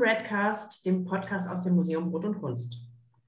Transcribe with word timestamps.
Redcast, 0.00 0.84
dem 0.86 1.04
Podcast 1.04 1.48
aus 1.48 1.62
dem 1.62 1.74
Museum 1.74 2.10
Brot 2.10 2.24
und 2.24 2.40
Kunst. 2.40 2.80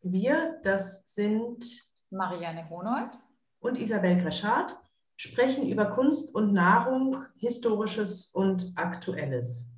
Wir, 0.03 0.59
das 0.63 1.15
sind 1.15 1.65
Marianne 2.11 2.69
Honold 2.71 3.19
und 3.61 3.79
Isabel 3.79 4.21
Greschardt, 4.21 4.75
sprechen 5.17 5.69
über 5.69 5.87
Kunst 5.87 6.35
und 6.35 6.53
Nahrung, 6.53 7.25
Historisches 7.37 8.27
und 8.27 8.73
Aktuelles. 8.77 9.73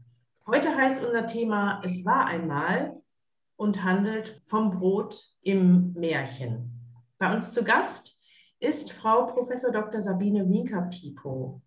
Heute 0.46 0.74
heißt 0.74 1.04
unser 1.04 1.26
Thema 1.26 1.82
Es 1.84 2.04
war 2.04 2.26
einmal 2.26 3.02
und 3.56 3.82
handelt 3.82 4.28
vom 4.44 4.70
Brot 4.70 5.20
im 5.42 5.92
Märchen. 5.94 6.70
Bei 7.18 7.34
uns 7.34 7.52
zu 7.52 7.64
Gast 7.64 8.16
ist 8.60 8.92
Frau 8.92 9.26
Prof. 9.26 9.48
Dr. 9.72 10.00
Sabine 10.00 10.48
Winker-Pipo. 10.48 11.60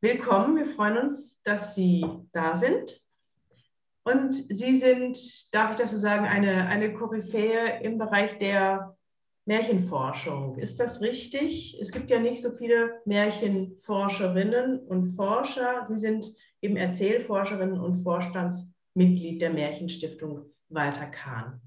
Willkommen, 0.00 0.56
wir 0.56 0.66
freuen 0.66 0.98
uns, 0.98 1.40
dass 1.42 1.74
Sie 1.74 2.04
da 2.32 2.56
sind. 2.56 3.00
Und 4.02 4.34
Sie 4.34 4.74
sind, 4.74 5.18
darf 5.54 5.72
ich 5.72 5.76
das 5.76 5.90
so 5.90 5.96
sagen, 5.96 6.26
eine, 6.26 6.66
eine 6.66 6.92
Koryphäe 6.94 7.80
im 7.82 7.98
Bereich 7.98 8.38
der 8.38 8.96
Märchenforschung. 9.44 10.56
Ist 10.56 10.80
das 10.80 11.00
richtig? 11.00 11.78
Es 11.80 11.90
gibt 11.90 12.10
ja 12.10 12.18
nicht 12.18 12.40
so 12.40 12.50
viele 12.50 13.00
Märchenforscherinnen 13.04 14.78
und 14.80 15.06
Forscher. 15.06 15.86
Sie 15.88 15.96
sind 15.96 16.26
eben 16.62 16.76
Erzählforscherinnen 16.76 17.80
und 17.80 17.94
Vorstandsmitglied 17.94 19.42
der 19.42 19.50
Märchenstiftung 19.50 20.44
Walter 20.68 21.06
Kahn. 21.06 21.60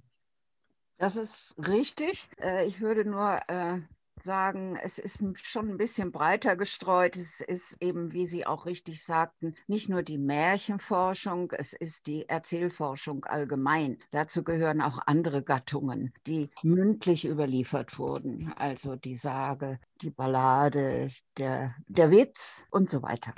Das 0.97 1.17
ist 1.17 1.55
richtig. 1.57 2.29
Äh, 2.41 2.65
ich 2.65 2.79
würde 2.79 3.03
nur 3.03 3.39
äh, 3.47 3.79
sagen, 4.21 4.77
es 4.81 4.99
ist 4.99 5.23
schon 5.41 5.69
ein 5.69 5.77
bisschen 5.77 6.11
breiter 6.11 6.55
gestreut. 6.55 7.15
Es 7.15 7.41
ist 7.41 7.81
eben, 7.81 8.13
wie 8.13 8.25
Sie 8.25 8.45
auch 8.45 8.65
richtig 8.65 9.03
sagten, 9.03 9.55
nicht 9.67 9.89
nur 9.89 10.03
die 10.03 10.17
Märchenforschung, 10.17 11.51
es 11.51 11.73
ist 11.73 12.07
die 12.07 12.27
Erzählforschung 12.29 13.25
allgemein. 13.25 13.97
Dazu 14.11 14.43
gehören 14.43 14.81
auch 14.81 14.99
andere 15.05 15.43
Gattungen, 15.43 16.13
die 16.27 16.49
mündlich 16.61 17.25
überliefert 17.27 17.97
wurden, 17.97 18.53
also 18.57 18.95
die 18.95 19.15
Sage, 19.15 19.79
die 20.01 20.11
Ballade, 20.11 21.09
der, 21.37 21.75
der 21.87 22.11
Witz 22.11 22.65
und 22.71 22.89
so 22.89 23.01
weiter. 23.01 23.33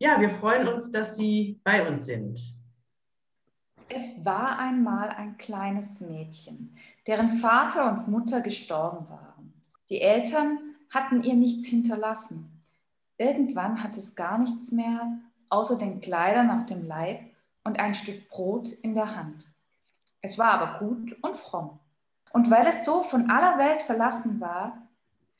Ja, 0.00 0.20
wir 0.20 0.30
freuen 0.30 0.68
uns, 0.68 0.90
dass 0.90 1.16
Sie 1.16 1.60
bei 1.64 1.86
uns 1.86 2.06
sind. 2.06 2.38
Es 3.88 4.24
war 4.24 4.58
einmal 4.58 5.08
ein 5.08 5.38
kleines 5.38 6.00
Mädchen, 6.00 6.76
deren 7.06 7.30
Vater 7.30 7.92
und 7.92 8.08
Mutter 8.08 8.42
gestorben 8.42 9.08
waren. 9.08 9.37
Die 9.90 10.00
Eltern 10.00 10.58
hatten 10.90 11.22
ihr 11.22 11.34
nichts 11.34 11.66
hinterlassen. 11.66 12.62
Irgendwann 13.16 13.82
hat 13.82 13.96
es 13.96 14.14
gar 14.14 14.38
nichts 14.38 14.70
mehr 14.70 15.18
außer 15.48 15.76
den 15.76 16.00
Kleidern 16.00 16.50
auf 16.50 16.66
dem 16.66 16.86
Leib 16.86 17.20
und 17.64 17.78
ein 17.80 17.94
Stück 17.94 18.28
Brot 18.28 18.70
in 18.70 18.94
der 18.94 19.16
Hand. 19.16 19.48
Es 20.20 20.38
war 20.38 20.52
aber 20.52 20.78
gut 20.78 21.16
und 21.22 21.36
fromm. 21.36 21.78
Und 22.32 22.50
weil 22.50 22.66
es 22.66 22.84
so 22.84 23.02
von 23.02 23.30
aller 23.30 23.58
Welt 23.58 23.82
verlassen 23.82 24.40
war, 24.40 24.88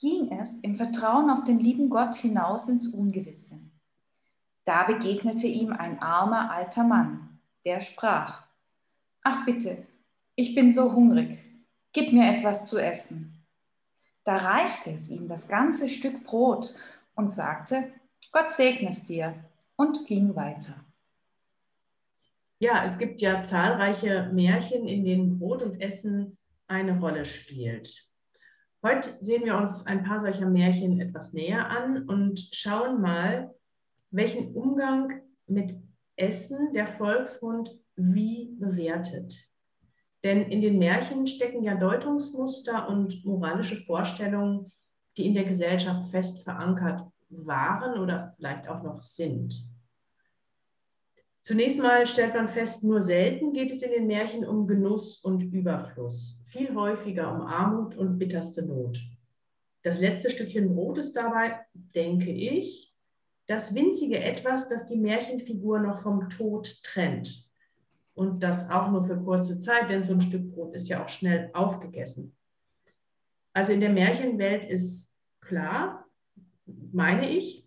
ging 0.01 0.33
es 0.33 0.61
im 0.61 0.77
Vertrauen 0.77 1.29
auf 1.29 1.45
den 1.45 1.59
lieben 1.59 1.91
Gott 1.91 2.15
hinaus 2.15 2.69
ins 2.69 2.89
Ungewisse. 2.89 3.59
Da 4.65 4.85
begegnete 4.85 5.47
ihm 5.47 5.73
ein 5.73 6.01
armer 6.01 6.51
alter 6.51 6.85
Mann, 6.85 7.41
der 7.65 7.81
sprach, 7.81 8.45
Ach 9.23 9.45
bitte, 9.45 9.87
ich 10.37 10.55
bin 10.55 10.73
so 10.73 10.93
hungrig, 10.93 11.39
gib 11.93 12.13
mir 12.13 12.35
etwas 12.35 12.65
zu 12.65 12.79
essen. 12.79 13.38
Da 14.29 14.37
reichte 14.37 14.91
es 14.91 15.09
ihm 15.09 15.27
das 15.27 15.49
ganze 15.49 15.89
Stück 15.89 16.23
Brot 16.25 16.75
und 17.15 17.33
sagte, 17.33 17.95
Gott 18.31 18.51
segne 18.53 18.91
es 18.91 19.07
dir 19.07 19.43
und 19.75 20.07
ging 20.07 20.37
weiter. 20.37 20.85
Ja, 22.59 22.85
es 22.85 22.99
gibt 22.99 23.23
ja 23.23 23.43
zahlreiche 23.43 24.31
Märchen, 24.35 24.87
in 24.87 25.03
denen 25.03 25.39
Brot 25.39 25.63
und 25.63 25.81
Essen 25.81 26.37
eine 26.67 27.01
Rolle 27.01 27.25
spielt. 27.25 28.07
Heute 28.83 29.17
sehen 29.19 29.47
wir 29.47 29.57
uns 29.57 29.87
ein 29.87 30.05
paar 30.05 30.21
solcher 30.21 30.51
Märchen 30.51 31.01
etwas 31.01 31.33
näher 31.33 31.67
an 31.71 32.07
und 32.07 32.51
schauen 32.53 33.01
mal, 33.01 33.55
welchen 34.11 34.55
Umgang 34.55 35.23
mit 35.47 35.75
Essen 36.17 36.75
der 36.75 36.87
Volksmund 36.87 37.71
wie 37.97 38.55
bewertet. 38.59 39.48
Denn 40.25 40.43
in 40.51 40.61
den 40.61 40.79
Märchen 40.79 41.27
stecken 41.27 41.63
ja 41.63 41.75
Deutungsmuster 41.75 42.89
und 42.89 43.25
moralische 43.25 43.77
Vorstellungen, 43.77 44.73
die 45.17 45.27
in 45.27 45.35
der 45.35 45.45
Gesellschaft 45.45 46.11
fest 46.11 46.43
verankert 46.43 47.03
waren 47.29 47.99
oder 48.01 48.21
vielleicht 48.21 48.69
auch 48.69 48.83
noch 48.83 49.01
sind. 49.01 49.65
Zunächst 51.43 51.79
mal 51.79 52.07
stellt 52.07 52.35
man 52.35 52.49
fest, 52.49 52.85
nur 52.85 53.01
selten 53.01 53.53
geht 53.53 53.71
es 53.71 53.83
in 53.83 53.91
den 53.91 54.07
Märchen 54.07 54.45
um 54.45 54.67
Genuss 54.67 55.19
und 55.21 55.43
Überfluss, 55.45 56.41
viel 56.45 56.75
häufiger 56.75 57.33
um 57.33 57.41
Armut 57.43 57.97
und 57.97 58.19
bitterste 58.19 58.63
Not. 58.63 58.99
Das 59.83 60.01
letzte 60.01 60.31
Stückchen 60.31 60.75
Brot 60.75 60.99
ist 60.99 61.13
dabei, 61.15 61.61
denke 61.73 62.31
ich, 62.31 62.95
das 63.47 63.75
winzige 63.75 64.19
Etwas, 64.19 64.69
das 64.69 64.87
die 64.87 64.99
Märchenfigur 64.99 65.79
noch 65.79 65.99
vom 65.99 66.29
Tod 66.29 66.83
trennt 66.83 67.48
und 68.19 68.43
das 68.43 68.69
auch 68.69 68.91
nur 68.91 69.03
für 69.03 69.17
kurze 69.17 69.61
Zeit, 69.61 69.91
denn 69.91 70.03
so 70.03 70.13
ein 70.13 70.21
Stück 70.21 70.51
Brot 70.51 70.75
ist 70.75 70.89
ja 70.89 71.05
auch 71.05 71.09
schnell 71.09 71.51
aufgegessen. 71.55 72.37
Also 73.53 73.73
in 73.73 73.81
der 73.81 73.91
Märchenwelt 73.91 74.65
ist 74.65 75.15
klar, 75.41 76.05
meine 76.67 77.31
ich, 77.31 77.65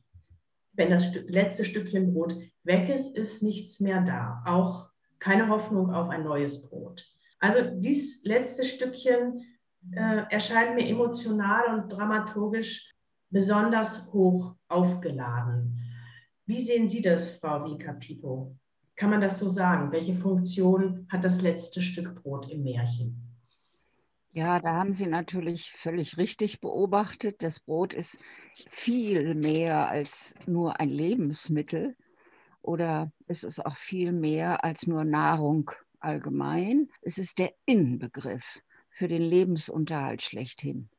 wenn 0.73 0.89
das 0.89 1.15
letzte 1.27 1.63
Stückchen 1.63 2.13
Brot 2.13 2.35
weg 2.63 2.89
ist, 2.89 3.17
ist 3.17 3.43
nichts 3.43 3.79
mehr 3.79 4.01
da. 4.01 4.43
Auch 4.45 4.89
keine 5.19 5.47
Hoffnung 5.47 5.93
auf 5.93 6.09
ein 6.09 6.23
neues 6.23 6.61
Brot. 6.67 7.07
Also 7.39 7.59
dieses 7.77 8.25
letzte 8.25 8.65
Stückchen 8.65 9.41
äh, 9.93 10.23
erscheint 10.29 10.75
mir 10.75 10.85
emotional 10.85 11.73
und 11.73 11.87
dramaturgisch 11.87 12.93
besonders 13.29 14.11
hoch 14.11 14.55
aufgeladen. 14.67 15.79
Wie 16.45 16.59
sehen 16.59 16.89
Sie 16.89 17.01
das, 17.01 17.37
Frau 17.37 17.63
Vika-Pipo? 17.63 18.57
Kann 19.01 19.09
man 19.09 19.21
das 19.21 19.39
so 19.39 19.49
sagen? 19.49 19.91
Welche 19.91 20.13
Funktion 20.13 21.07
hat 21.09 21.23
das 21.23 21.41
letzte 21.41 21.81
Stück 21.81 22.21
Brot 22.21 22.47
im 22.51 22.61
Märchen? 22.61 23.19
Ja, 24.31 24.59
da 24.59 24.75
haben 24.75 24.93
Sie 24.93 25.07
natürlich 25.07 25.71
völlig 25.71 26.19
richtig 26.19 26.61
beobachtet. 26.61 27.41
Das 27.41 27.59
Brot 27.59 27.95
ist 27.95 28.19
viel 28.69 29.33
mehr 29.33 29.89
als 29.89 30.35
nur 30.45 30.79
ein 30.79 30.89
Lebensmittel 30.89 31.95
oder 32.61 33.11
es 33.27 33.43
ist 33.43 33.65
auch 33.65 33.75
viel 33.75 34.11
mehr 34.11 34.63
als 34.63 34.85
nur 34.85 35.03
Nahrung 35.03 35.71
allgemein. 35.99 36.87
Es 37.01 37.17
ist 37.17 37.39
der 37.39 37.55
Inbegriff 37.65 38.61
für 38.91 39.07
den 39.07 39.23
Lebensunterhalt 39.23 40.21
schlechthin. 40.21 40.89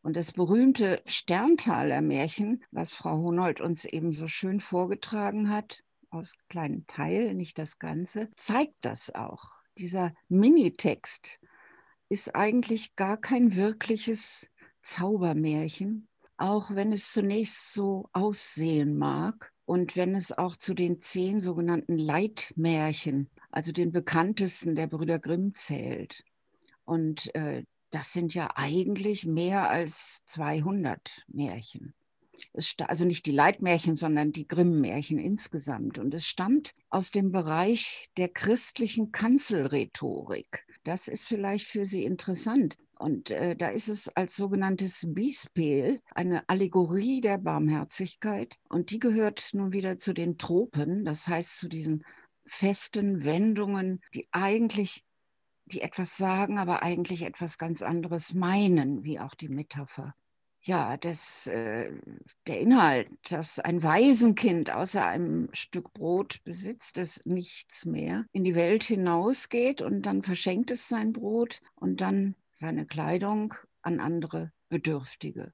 Und 0.00 0.16
das 0.16 0.32
berühmte 0.32 1.02
Sterntaler 1.04 2.00
Märchen, 2.00 2.64
was 2.70 2.94
Frau 2.94 3.18
Honold 3.18 3.60
uns 3.60 3.84
eben 3.84 4.14
so 4.14 4.28
schön 4.28 4.60
vorgetragen 4.60 5.50
hat, 5.50 5.84
aus 6.14 6.36
kleinen 6.48 6.86
Teilen, 6.86 7.36
nicht 7.36 7.58
das 7.58 7.78
Ganze, 7.78 8.30
zeigt 8.36 8.76
das 8.82 9.14
auch. 9.14 9.52
Dieser 9.78 10.14
Minitext 10.28 11.38
ist 12.08 12.34
eigentlich 12.34 12.96
gar 12.96 13.16
kein 13.16 13.56
wirkliches 13.56 14.50
Zaubermärchen, 14.82 16.08
auch 16.36 16.70
wenn 16.74 16.92
es 16.92 17.12
zunächst 17.12 17.72
so 17.72 18.08
aussehen 18.12 18.96
mag 18.96 19.52
und 19.64 19.96
wenn 19.96 20.14
es 20.14 20.30
auch 20.36 20.56
zu 20.56 20.74
den 20.74 20.98
zehn 20.98 21.38
sogenannten 21.38 21.98
Leitmärchen, 21.98 23.30
also 23.50 23.72
den 23.72 23.92
bekanntesten 23.92 24.74
der 24.74 24.86
Brüder 24.86 25.18
Grimm 25.18 25.54
zählt. 25.54 26.24
Und 26.84 27.34
äh, 27.34 27.64
das 27.90 28.12
sind 28.12 28.34
ja 28.34 28.50
eigentlich 28.56 29.24
mehr 29.24 29.70
als 29.70 30.22
200 30.26 31.24
Märchen. 31.28 31.94
Also 32.86 33.04
nicht 33.04 33.26
die 33.26 33.32
Leitmärchen, 33.32 33.96
sondern 33.96 34.32
die 34.32 34.46
Grimm-Märchen 34.46 35.18
insgesamt. 35.18 35.98
Und 35.98 36.14
es 36.14 36.26
stammt 36.26 36.74
aus 36.90 37.10
dem 37.10 37.32
Bereich 37.32 38.08
der 38.16 38.28
christlichen 38.28 39.12
Kanzelrhetorik. 39.12 40.66
Das 40.84 41.08
ist 41.08 41.26
vielleicht 41.26 41.66
für 41.66 41.84
Sie 41.84 42.04
interessant. 42.04 42.76
Und 42.98 43.30
äh, 43.30 43.56
da 43.56 43.68
ist 43.68 43.88
es 43.88 44.08
als 44.08 44.36
sogenanntes 44.36 45.04
Bispel 45.08 46.00
eine 46.14 46.48
Allegorie 46.48 47.20
der 47.20 47.38
Barmherzigkeit. 47.38 48.56
Und 48.68 48.90
die 48.90 48.98
gehört 48.98 49.50
nun 49.52 49.72
wieder 49.72 49.98
zu 49.98 50.12
den 50.12 50.38
Tropen, 50.38 51.04
das 51.04 51.26
heißt 51.26 51.56
zu 51.56 51.68
diesen 51.68 52.04
festen 52.46 53.24
Wendungen, 53.24 54.00
die 54.14 54.28
eigentlich 54.30 55.04
die 55.66 55.80
etwas 55.80 56.16
sagen, 56.16 56.58
aber 56.58 56.82
eigentlich 56.82 57.22
etwas 57.22 57.58
ganz 57.58 57.82
anderes 57.82 58.34
meinen, 58.34 59.02
wie 59.02 59.18
auch 59.18 59.34
die 59.34 59.48
Metapher 59.48 60.14
ja, 60.66 60.96
das, 60.96 61.46
äh, 61.46 61.92
der 62.46 62.60
Inhalt, 62.60 63.08
dass 63.30 63.58
ein 63.58 63.82
Waisenkind 63.82 64.70
außer 64.70 65.04
einem 65.04 65.48
Stück 65.52 65.92
Brot 65.92 66.42
besitzt, 66.44 66.96
das 66.96 67.24
nichts 67.26 67.84
mehr, 67.84 68.24
in 68.32 68.44
die 68.44 68.54
Welt 68.54 68.82
hinausgeht 68.82 69.82
und 69.82 70.02
dann 70.02 70.22
verschenkt 70.22 70.70
es 70.70 70.88
sein 70.88 71.12
Brot 71.12 71.60
und 71.74 72.00
dann 72.00 72.34
seine 72.52 72.86
Kleidung 72.86 73.54
an 73.82 74.00
andere 74.00 74.52
Bedürftige. 74.70 75.52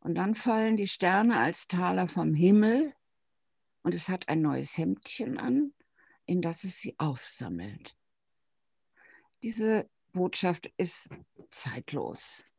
Und 0.00 0.14
dann 0.14 0.36
fallen 0.36 0.76
die 0.76 0.86
Sterne 0.86 1.36
als 1.38 1.66
Taler 1.66 2.06
vom 2.06 2.32
Himmel 2.32 2.94
und 3.82 3.94
es 3.94 4.08
hat 4.08 4.28
ein 4.28 4.40
neues 4.40 4.78
Hemdchen 4.78 5.38
an. 5.38 5.72
in 6.26 6.42
das 6.42 6.62
es 6.62 6.78
sie 6.78 6.94
aufsammelt. 6.98 7.96
Diese 9.42 9.88
Botschaft 10.12 10.70
ist 10.76 11.08
zeitlos. 11.50 12.52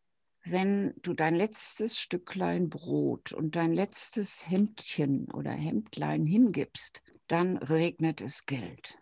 Wenn 0.46 0.94
du 1.02 1.14
dein 1.14 1.36
letztes 1.36 2.00
Stücklein 2.00 2.70
Brot 2.70 3.34
und 3.34 3.56
dein 3.56 3.74
letztes 3.74 4.50
Hemdchen 4.50 5.30
oder 5.32 5.52
Hemdlein 5.52 6.26
hingibst, 6.26 7.02
dann 7.28 7.58
regnet 7.58 8.22
es 8.22 8.46
Geld 8.46 8.98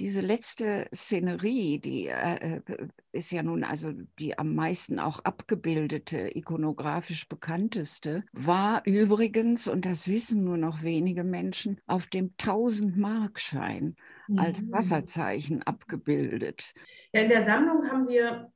diese 0.00 0.20
letzte 0.20 0.86
Szenerie, 0.94 1.80
die 1.80 2.06
äh, 2.06 2.56
äh, 2.56 2.88
ist 3.12 3.32
ja 3.32 3.42
nun 3.42 3.64
also 3.64 3.92
die 4.18 4.38
am 4.38 4.54
meisten 4.54 5.00
auch 5.00 5.20
abgebildete, 5.20 6.36
ikonografisch 6.36 7.28
bekannteste, 7.28 8.24
war 8.32 8.82
übrigens, 8.84 9.66
und 9.66 9.84
das 9.84 10.06
wissen 10.06 10.44
nur 10.44 10.56
noch 10.56 10.82
wenige 10.82 11.24
Menschen, 11.24 11.80
auf 11.86 12.06
dem 12.06 12.30
1000-Markschein 12.36 13.96
mhm. 14.28 14.38
als 14.38 14.70
Wasserzeichen 14.70 15.62
abgebildet. 15.64 16.74
Ja, 17.12 17.22
in 17.22 17.28
der 17.28 17.42
Sammlung 17.42 17.90
haben 17.90 18.08
wir 18.08 18.52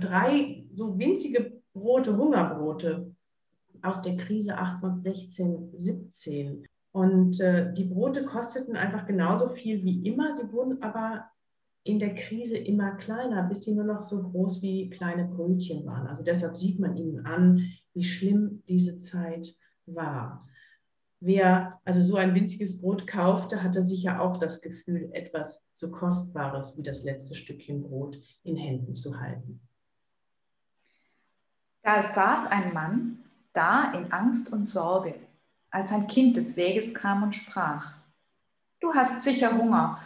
drei 0.00 0.64
so 0.74 0.98
winzige 0.98 1.59
Brote, 1.80 2.16
Hungerbrote 2.16 3.14
aus 3.82 4.02
der 4.02 4.16
Krise 4.16 4.56
1816, 4.56 5.70
17. 5.72 6.66
Und 6.92 7.40
äh, 7.40 7.72
die 7.72 7.84
Brote 7.84 8.24
kosteten 8.24 8.76
einfach 8.76 9.06
genauso 9.06 9.48
viel 9.48 9.82
wie 9.82 10.06
immer. 10.06 10.34
Sie 10.34 10.52
wurden 10.52 10.82
aber 10.82 11.30
in 11.82 11.98
der 11.98 12.14
Krise 12.14 12.56
immer 12.56 12.92
kleiner, 12.92 13.42
bis 13.44 13.64
sie 13.64 13.72
nur 13.72 13.84
noch 13.84 14.02
so 14.02 14.22
groß 14.22 14.60
wie 14.60 14.90
kleine 14.90 15.24
Brötchen 15.24 15.86
waren. 15.86 16.06
Also 16.06 16.22
deshalb 16.22 16.56
sieht 16.56 16.78
man 16.78 16.96
ihnen 16.96 17.24
an, 17.24 17.72
wie 17.94 18.04
schlimm 18.04 18.62
diese 18.68 18.98
Zeit 18.98 19.54
war. 19.86 20.46
Wer 21.20 21.80
also 21.84 22.00
so 22.00 22.16
ein 22.16 22.34
winziges 22.34 22.80
Brot 22.80 23.06
kaufte, 23.06 23.62
hatte 23.62 23.82
sicher 23.82 24.20
auch 24.20 24.38
das 24.38 24.60
Gefühl, 24.60 25.10
etwas 25.12 25.70
so 25.74 25.90
Kostbares 25.90 26.76
wie 26.76 26.82
das 26.82 27.02
letzte 27.02 27.34
Stückchen 27.34 27.82
Brot 27.82 28.18
in 28.42 28.56
Händen 28.56 28.94
zu 28.94 29.20
halten. 29.20 29.60
Da 31.82 32.02
saß 32.02 32.46
ein 32.48 32.72
Mann 32.72 33.24
da 33.52 33.92
in 33.92 34.12
Angst 34.12 34.52
und 34.52 34.64
Sorge 34.64 35.14
als 35.70 35.92
ein 35.92 36.06
Kind 36.06 36.36
des 36.36 36.56
Weges 36.56 36.94
kam 36.94 37.22
und 37.22 37.34
sprach, 37.34 37.92
Du 38.80 38.94
hast 38.94 39.22
sicher 39.22 39.56
Hunger, 39.56 40.00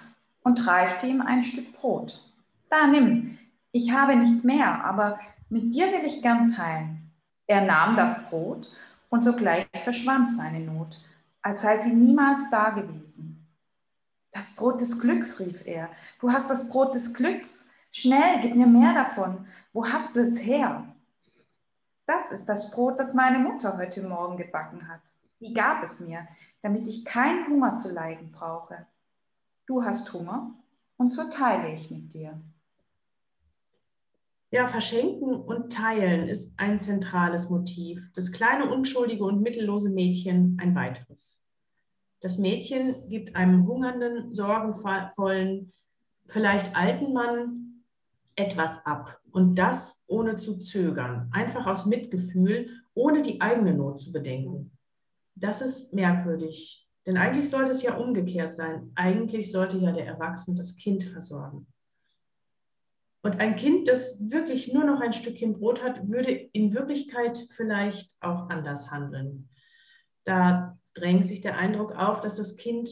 und 0.44 0.67
reichte 0.67 1.06
ihm 1.06 1.23
ein 1.23 1.43
Stück 1.43 1.73
Brot. 1.73 2.21
Da 2.69 2.87
nimm, 2.87 3.38
ich 3.73 3.93
habe 3.93 4.15
nicht 4.15 4.44
mehr, 4.44 4.85
aber 4.85 5.19
mit 5.49 5.75
dir 5.75 5.87
will 5.87 6.05
ich 6.05 6.23
gern 6.23 6.47
teilen. 6.47 7.11
Er 7.47 7.62
nahm 7.62 7.97
das 7.97 8.29
Brot, 8.29 8.71
und 9.09 9.23
sogleich 9.23 9.67
verschwand 9.82 10.31
seine 10.31 10.61
Not, 10.61 11.00
als 11.41 11.62
sei 11.62 11.79
sie 11.79 11.93
niemals 11.93 12.50
da 12.50 12.71
gewesen. 12.71 13.47
Das 14.32 14.56
Brot 14.56 14.81
des 14.81 15.00
Glücks, 15.00 15.38
rief 15.41 15.65
er, 15.65 15.88
du 16.21 16.32
hast 16.32 16.50
das 16.50 16.69
Brot 16.69 16.94
des 16.94 17.15
Glücks, 17.15 17.71
schnell, 17.91 18.41
gib 18.43 18.56
mir 18.56 18.67
mehr 18.67 18.93
davon, 18.93 19.47
wo 19.73 19.87
hast 19.87 20.17
du 20.17 20.21
es 20.21 20.41
her? 20.41 20.85
Das 22.06 22.32
ist 22.32 22.46
das 22.46 22.70
Brot, 22.70 22.98
das 22.98 23.14
meine 23.14 23.38
Mutter 23.38 23.76
heute 23.76 24.02
Morgen 24.02 24.36
gebacken 24.36 24.88
hat 24.88 25.02
die 25.44 25.52
gab 25.52 25.82
es 25.82 26.00
mir, 26.00 26.26
damit 26.62 26.88
ich 26.88 27.04
keinen 27.04 27.46
Hunger 27.48 27.76
zu 27.76 27.92
leiden 27.92 28.32
brauche. 28.32 28.86
Du 29.66 29.84
hast 29.84 30.12
Hunger 30.12 30.54
und 30.96 31.12
so 31.12 31.28
teile 31.30 31.72
ich 31.72 31.90
mit 31.90 32.14
dir. 32.14 32.40
Ja, 34.50 34.66
verschenken 34.66 35.34
und 35.34 35.72
teilen 35.72 36.28
ist 36.28 36.54
ein 36.56 36.78
zentrales 36.78 37.50
Motiv. 37.50 38.12
Das 38.14 38.30
kleine, 38.30 38.72
unschuldige 38.72 39.24
und 39.24 39.42
mittellose 39.42 39.90
Mädchen 39.90 40.56
ein 40.60 40.74
weiteres. 40.74 41.44
Das 42.20 42.38
Mädchen 42.38 43.08
gibt 43.08 43.36
einem 43.36 43.66
hungernden, 43.66 44.32
sorgenvollen, 44.32 45.72
vielleicht 46.24 46.74
alten 46.74 47.12
Mann 47.12 47.63
etwas 48.36 48.84
ab. 48.86 49.20
Und 49.31 49.56
das 49.56 50.02
ohne 50.06 50.36
zu 50.36 50.58
zögern, 50.58 51.28
einfach 51.32 51.66
aus 51.66 51.86
Mitgefühl, 51.86 52.69
ohne 52.94 53.22
die 53.22 53.40
eigene 53.40 53.75
Not 53.75 54.00
zu 54.00 54.12
bedenken 54.12 54.70
das 55.34 55.60
ist 55.60 55.92
merkwürdig. 55.92 56.88
Denn 57.06 57.16
eigentlich 57.16 57.50
sollte 57.50 57.72
es 57.72 57.82
ja 57.82 57.96
umgekehrt 57.96 58.54
sein. 58.54 58.90
Eigentlich 58.94 59.50
sollte 59.50 59.78
ja 59.78 59.92
der 59.92 60.06
Erwachsene 60.06 60.56
das 60.56 60.76
Kind 60.76 61.04
versorgen. 61.04 61.66
Und 63.22 63.40
ein 63.40 63.56
Kind, 63.56 63.88
das 63.88 64.19
wirklich 64.20 64.72
nur 64.72 64.84
noch 64.84 65.00
ein 65.00 65.12
Stückchen 65.12 65.54
Brot 65.54 65.82
hat, 65.82 66.08
würde 66.08 66.30
in 66.30 66.72
Wirklichkeit 66.75 67.38
vielleicht 67.50 68.14
auch 68.20 68.48
anders 68.50 68.90
handeln. 68.90 69.48
Da 70.25 70.78
drängt 70.94 71.26
sich 71.26 71.40
der 71.40 71.56
Eindruck 71.56 71.92
auf, 71.92 72.20
dass 72.20 72.37
das 72.37 72.56
Kind 72.56 72.90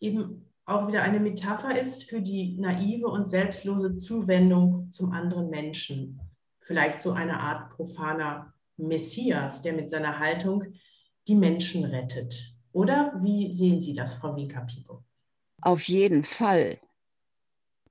eben 0.00 0.47
auch 0.68 0.86
wieder 0.86 1.02
eine 1.02 1.18
Metapher 1.18 1.80
ist 1.80 2.04
für 2.04 2.20
die 2.20 2.56
naive 2.58 3.08
und 3.08 3.26
selbstlose 3.26 3.96
Zuwendung 3.96 4.90
zum 4.90 5.12
anderen 5.12 5.48
Menschen. 5.48 6.20
Vielleicht 6.58 7.00
so 7.00 7.12
eine 7.12 7.40
Art 7.40 7.70
profaner 7.70 8.52
Messias, 8.76 9.62
der 9.62 9.72
mit 9.72 9.88
seiner 9.88 10.18
Haltung 10.18 10.64
die 11.26 11.34
Menschen 11.34 11.84
rettet. 11.84 12.54
Oder 12.72 13.14
wie 13.18 13.52
sehen 13.52 13.80
Sie 13.80 13.94
das, 13.94 14.14
Frau 14.14 14.36
Winker-Pipo? 14.36 15.02
Auf 15.62 15.88
jeden 15.88 16.22
Fall. 16.22 16.78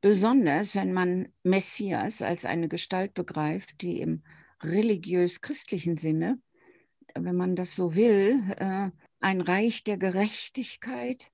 Besonders 0.02 0.76
wenn 0.76 0.94
man 0.94 1.30
Messias 1.44 2.22
als 2.22 2.46
eine 2.46 2.70
Gestalt 2.70 3.16
begreift, 3.16 3.82
die 3.82 4.00
im 4.00 4.22
religiös-christlichen 4.64 5.98
Sinne, 5.98 6.40
wenn 7.16 7.36
man 7.36 7.56
das 7.56 7.76
so 7.76 7.96
will, 7.96 8.44
äh, 8.58 8.92
ein 9.20 9.42
Reich 9.42 9.84
der 9.84 9.98
Gerechtigkeit, 9.98 11.32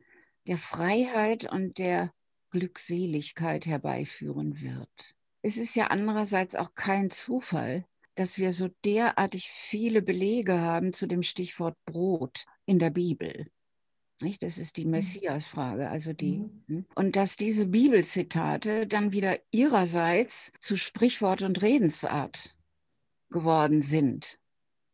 der 0.47 0.57
Freiheit 0.57 1.51
und 1.51 1.77
der 1.77 2.11
Glückseligkeit 2.49 3.65
herbeiführen 3.65 4.61
wird. 4.61 5.15
Es 5.41 5.57
ist 5.57 5.75
ja 5.75 5.87
andererseits 5.87 6.55
auch 6.55 6.75
kein 6.75 7.09
Zufall, 7.09 7.85
dass 8.15 8.37
wir 8.37 8.53
so 8.53 8.69
derartig 8.85 9.49
viele 9.49 10.01
Belege 10.01 10.59
haben 10.59 10.93
zu 10.93 11.07
dem 11.07 11.23
Stichwort 11.23 11.75
Brot 11.85 12.45
in 12.65 12.79
der 12.79 12.91
Bibel. 12.91 13.47
Nicht? 14.21 14.43
Das 14.43 14.57
ist 14.57 14.77
die 14.77 14.85
mhm. 14.85 14.91
Messias-Frage, 14.91 15.89
also 15.89 16.13
die. 16.13 16.37
Mhm. 16.37 16.63
Hm? 16.67 16.85
Und 16.95 17.15
dass 17.15 17.35
diese 17.35 17.65
Bibelzitate 17.65 18.87
dann 18.87 19.11
wieder 19.11 19.37
ihrerseits 19.51 20.51
zu 20.59 20.77
Sprichwort 20.77 21.41
und 21.41 21.61
Redensart 21.61 22.55
geworden 23.29 23.81
sind. 23.81 24.39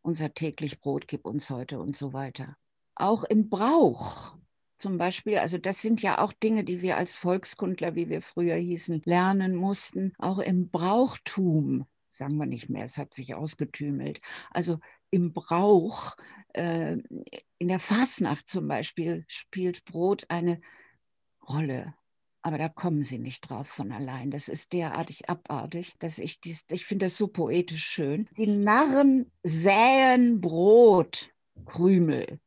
Unser 0.02 0.34
täglich 0.34 0.80
Brot 0.80 1.08
gib 1.08 1.26
uns 1.26 1.50
heute 1.50 1.80
und 1.80 1.96
so 1.96 2.14
weiter. 2.14 2.56
Auch 2.96 3.26
im 3.26 3.50
Brauch 3.50 4.39
zum 4.80 4.98
Beispiel, 4.98 5.38
also 5.38 5.58
das 5.58 5.82
sind 5.82 6.02
ja 6.02 6.20
auch 6.20 6.34
Dinge, 6.34 6.64
die 6.64 6.82
wir 6.82 6.98
als 6.98 7.14
Volkskundler, 7.14 7.96
wie 7.96 8.10
wir 8.10 8.22
früher 8.22 8.56
hießen, 8.56 9.02
lernen 9.06 9.56
mussten. 9.56 10.14
Auch 10.18 10.40
im 10.40 10.70
Brauchtum 10.70 11.86
sagen 12.10 12.38
wir 12.38 12.46
nicht 12.46 12.70
mehr, 12.70 12.84
es 12.84 12.98
hat 12.98 13.14
sich 13.14 13.36
ausgetümelt. 13.36 14.20
Also 14.52 14.80
im 15.12 15.34
Brauch, 15.34 16.16
äh, 16.54 16.98
in 17.58 17.68
der 17.68 17.80
Fasnacht 17.80 18.48
zum 18.48 18.68
Beispiel, 18.68 19.26
spielt 19.28 19.86
Brot 19.86 20.26
eine 20.30 20.60
Rolle. 21.48 21.94
Aber 22.42 22.58
da 22.58 22.70
kommen 22.70 23.04
sie 23.04 23.20
nicht 23.20 23.50
drauf 23.50 23.68
von 23.68 23.92
allein. 23.92 24.32
Das 24.32 24.48
ist 24.48 24.72
derartig 24.72 25.30
abartig, 25.30 25.96
dass 26.00 26.18
ich 26.18 26.40
dies, 26.40 26.66
ich 26.72 26.86
finde 26.86 27.08
das 27.08 27.18
so 27.18 27.28
poetisch 27.28 27.84
schön. 27.84 28.30
Die 28.38 28.48
Narren 28.48 29.30
säen 29.44 30.40
Brot, 30.40 31.32
Krümel, 31.66 32.40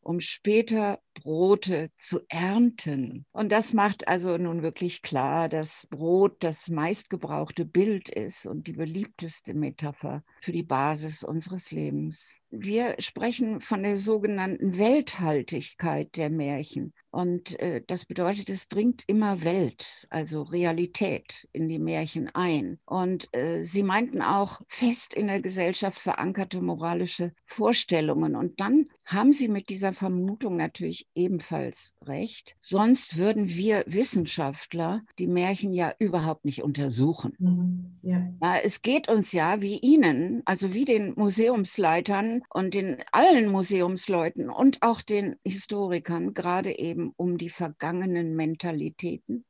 um 0.00 0.20
später 0.20 1.00
Brote 1.22 1.90
zu 1.96 2.20
ernten. 2.28 3.24
Und 3.32 3.50
das 3.50 3.72
macht 3.72 4.06
also 4.06 4.36
nun 4.36 4.62
wirklich 4.62 5.02
klar, 5.02 5.48
dass 5.48 5.86
Brot 5.90 6.36
das 6.40 6.68
meistgebrauchte 6.68 7.64
Bild 7.64 8.08
ist 8.08 8.46
und 8.46 8.66
die 8.66 8.72
beliebteste 8.72 9.54
Metapher 9.54 10.22
für 10.42 10.52
die 10.52 10.62
Basis 10.62 11.24
unseres 11.24 11.72
Lebens. 11.72 12.38
Wir 12.50 12.94
sprechen 12.98 13.60
von 13.60 13.82
der 13.82 13.96
sogenannten 13.96 14.78
Welthaltigkeit 14.78 16.14
der 16.16 16.30
Märchen. 16.30 16.92
Und 17.10 17.58
äh, 17.60 17.82
das 17.86 18.04
bedeutet, 18.04 18.50
es 18.50 18.68
dringt 18.68 19.02
immer 19.06 19.42
Welt, 19.42 20.06
also 20.10 20.42
Realität 20.42 21.48
in 21.52 21.66
die 21.66 21.78
Märchen 21.78 22.30
ein. 22.34 22.78
Und 22.84 23.34
äh, 23.34 23.62
sie 23.62 23.82
meinten 23.82 24.22
auch 24.22 24.60
fest 24.68 25.14
in 25.14 25.26
der 25.26 25.40
Gesellschaft 25.40 25.98
verankerte 25.98 26.60
moralische 26.60 27.32
Vorstellungen. 27.46 28.36
Und 28.36 28.60
dann 28.60 28.88
haben 29.06 29.32
sie 29.32 29.48
mit 29.48 29.68
dieser 29.68 29.92
Vermutung 29.92 30.56
natürlich 30.56 31.05
ebenfalls 31.14 31.94
recht. 32.02 32.56
Sonst 32.60 33.16
würden 33.16 33.48
wir 33.48 33.84
Wissenschaftler 33.86 35.02
die 35.18 35.26
Märchen 35.26 35.72
ja 35.72 35.92
überhaupt 35.98 36.44
nicht 36.44 36.62
untersuchen. 36.62 37.34
Mhm, 37.38 37.98
ja. 38.02 38.60
Es 38.64 38.82
geht 38.82 39.08
uns 39.08 39.32
ja 39.32 39.60
wie 39.62 39.78
Ihnen, 39.78 40.42
also 40.44 40.74
wie 40.74 40.84
den 40.84 41.14
Museumsleitern 41.16 42.42
und 42.50 42.74
den 42.74 43.02
allen 43.12 43.50
Museumsleuten 43.50 44.50
und 44.50 44.82
auch 44.82 45.02
den 45.02 45.36
Historikern 45.44 46.34
gerade 46.34 46.78
eben 46.78 47.12
um 47.16 47.38
die 47.38 47.50
vergangenen 47.50 48.36
Mentalitäten. 48.36 49.44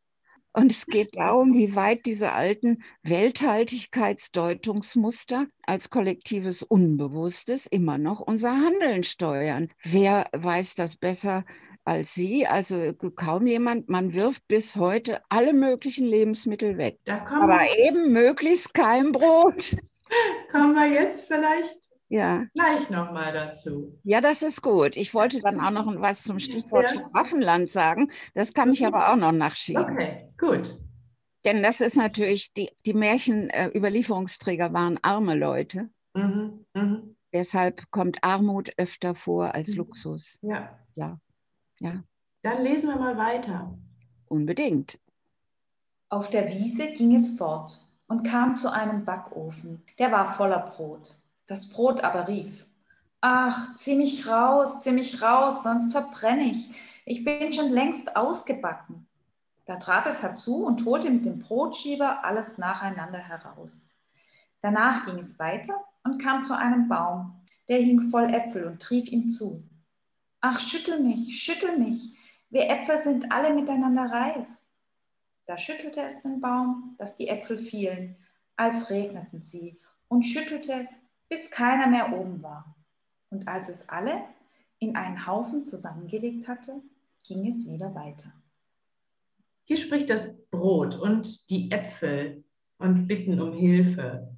Und 0.58 0.72
es 0.72 0.86
geht 0.86 1.16
darum, 1.16 1.52
wie 1.52 1.74
weit 1.74 2.06
diese 2.06 2.32
alten 2.32 2.82
Welthaltigkeitsdeutungsmuster 3.02 5.44
als 5.66 5.90
kollektives 5.90 6.62
Unbewusstes 6.62 7.66
immer 7.66 7.98
noch 7.98 8.20
unser 8.20 8.52
Handeln 8.52 9.04
steuern. 9.04 9.68
Wer 9.82 10.30
weiß 10.32 10.76
das 10.76 10.96
besser 10.96 11.44
als 11.84 12.14
Sie, 12.14 12.46
also 12.46 12.94
kaum 13.16 13.46
jemand, 13.46 13.90
man 13.90 14.14
wirft 14.14 14.48
bis 14.48 14.76
heute 14.76 15.20
alle 15.28 15.52
möglichen 15.52 16.06
Lebensmittel 16.06 16.78
weg. 16.78 17.00
Aber 17.06 17.60
eben 17.78 18.12
möglichst 18.12 18.72
kein 18.72 19.12
Brot. 19.12 19.76
Kommen 20.50 20.74
wir 20.74 20.86
jetzt 20.86 21.26
vielleicht 21.26 21.85
ja. 22.08 22.44
gleich 22.54 22.90
nochmal 22.90 23.32
dazu. 23.32 23.98
Ja, 24.04 24.20
das 24.20 24.42
ist 24.42 24.62
gut. 24.62 24.96
Ich 24.96 25.14
wollte 25.14 25.40
dann 25.40 25.60
auch 25.60 25.70
noch 25.70 26.00
was 26.00 26.22
zum 26.22 26.38
Stichwort 26.38 26.92
ja. 26.94 27.00
Waffenland 27.12 27.70
sagen. 27.70 28.10
Das 28.34 28.54
kann 28.54 28.72
ich 28.72 28.86
aber 28.86 29.12
auch 29.12 29.16
noch 29.16 29.32
nachschieben. 29.32 29.82
Okay, 29.82 30.18
gut. 30.38 30.78
Denn 31.44 31.62
das 31.62 31.80
ist 31.80 31.96
natürlich, 31.96 32.52
die, 32.54 32.70
die 32.84 32.94
Märchenüberlieferungsträger 32.94 34.72
waren 34.72 34.98
arme 35.02 35.36
Leute. 35.36 35.88
Mhm, 36.14 36.66
mh. 36.74 37.02
Deshalb 37.32 37.90
kommt 37.90 38.22
Armut 38.24 38.72
öfter 38.78 39.14
vor 39.14 39.54
als 39.54 39.70
mhm. 39.70 39.76
Luxus. 39.76 40.38
Ja. 40.42 40.78
Ja. 40.94 41.18
ja. 41.80 42.02
Dann 42.42 42.62
lesen 42.62 42.88
wir 42.88 42.96
mal 42.96 43.16
weiter. 43.16 43.76
Unbedingt. 44.26 44.98
Auf 46.08 46.30
der 46.30 46.48
Wiese 46.48 46.92
ging 46.94 47.14
es 47.14 47.36
fort 47.36 47.78
und 48.06 48.26
kam 48.26 48.56
zu 48.56 48.72
einem 48.72 49.04
Backofen. 49.04 49.82
Der 49.98 50.10
war 50.12 50.32
voller 50.34 50.60
Brot. 50.60 51.14
Das 51.46 51.68
Brot 51.68 52.02
aber 52.02 52.28
rief, 52.28 52.66
Ach, 53.20 53.74
zieh 53.76 53.96
mich 53.96 54.28
raus, 54.28 54.80
zieh 54.80 54.92
mich 54.92 55.22
raus, 55.22 55.62
sonst 55.62 55.92
verbrenne 55.92 56.44
ich. 56.44 56.70
Ich 57.04 57.24
bin 57.24 57.50
schon 57.50 57.70
längst 57.70 58.14
ausgebacken. 58.16 59.06
Da 59.64 59.76
trat 59.76 60.06
es 60.06 60.22
herzu 60.22 60.64
und 60.64 60.84
holte 60.84 61.10
mit 61.10 61.24
dem 61.24 61.40
Brotschieber 61.40 62.24
alles 62.24 62.58
nacheinander 62.58 63.18
heraus. 63.18 63.96
Danach 64.60 65.04
ging 65.06 65.18
es 65.18 65.38
weiter 65.38 65.74
und 66.04 66.22
kam 66.22 66.44
zu 66.44 66.56
einem 66.56 66.88
Baum, 66.88 67.40
der 67.68 67.78
hing 67.78 68.00
voll 68.00 68.32
Äpfel 68.32 68.64
und 68.66 68.90
rief 68.90 69.08
ihm 69.10 69.28
zu. 69.28 69.64
Ach, 70.40 70.60
schüttel 70.60 71.00
mich, 71.00 71.42
schüttel 71.42 71.78
mich, 71.78 72.16
wir 72.50 72.70
Äpfel 72.70 73.00
sind 73.00 73.32
alle 73.32 73.52
miteinander 73.52 74.10
reif. 74.10 74.46
Da 75.46 75.58
schüttelte 75.58 76.00
es 76.00 76.22
den 76.22 76.40
Baum, 76.40 76.94
dass 76.98 77.16
die 77.16 77.28
Äpfel 77.28 77.58
fielen, 77.58 78.16
als 78.56 78.90
regneten 78.90 79.42
sie, 79.42 79.80
und 80.08 80.22
schüttelte, 80.22 80.88
bis 81.28 81.50
keiner 81.50 81.86
mehr 81.86 82.12
oben 82.12 82.42
war. 82.42 82.76
Und 83.30 83.48
als 83.48 83.68
es 83.68 83.88
alle 83.88 84.22
in 84.78 84.96
einen 84.96 85.26
Haufen 85.26 85.64
zusammengelegt 85.64 86.48
hatte, 86.48 86.82
ging 87.24 87.46
es 87.46 87.66
wieder 87.68 87.94
weiter. 87.94 88.32
Hier 89.64 89.76
spricht 89.76 90.10
das 90.10 90.46
Brot 90.50 90.94
und 90.96 91.50
die 91.50 91.72
Äpfel 91.72 92.44
und 92.78 93.08
bitten 93.08 93.40
um 93.40 93.52
Hilfe. 93.52 94.36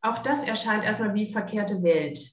Auch 0.00 0.18
das 0.18 0.44
erscheint 0.44 0.84
erstmal 0.84 1.14
wie 1.14 1.26
verkehrte 1.26 1.82
Welt. 1.82 2.32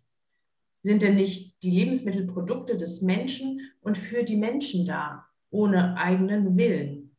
Sind 0.81 1.01
denn 1.01 1.15
nicht 1.15 1.61
die 1.61 1.71
Lebensmittel 1.71 2.25
Produkte 2.25 2.77
des 2.77 3.01
Menschen 3.01 3.59
und 3.81 3.97
für 3.97 4.23
die 4.23 4.37
Menschen 4.37 4.85
da, 4.85 5.27
ohne 5.49 5.97
eigenen 5.97 6.55
Willen? 6.55 7.15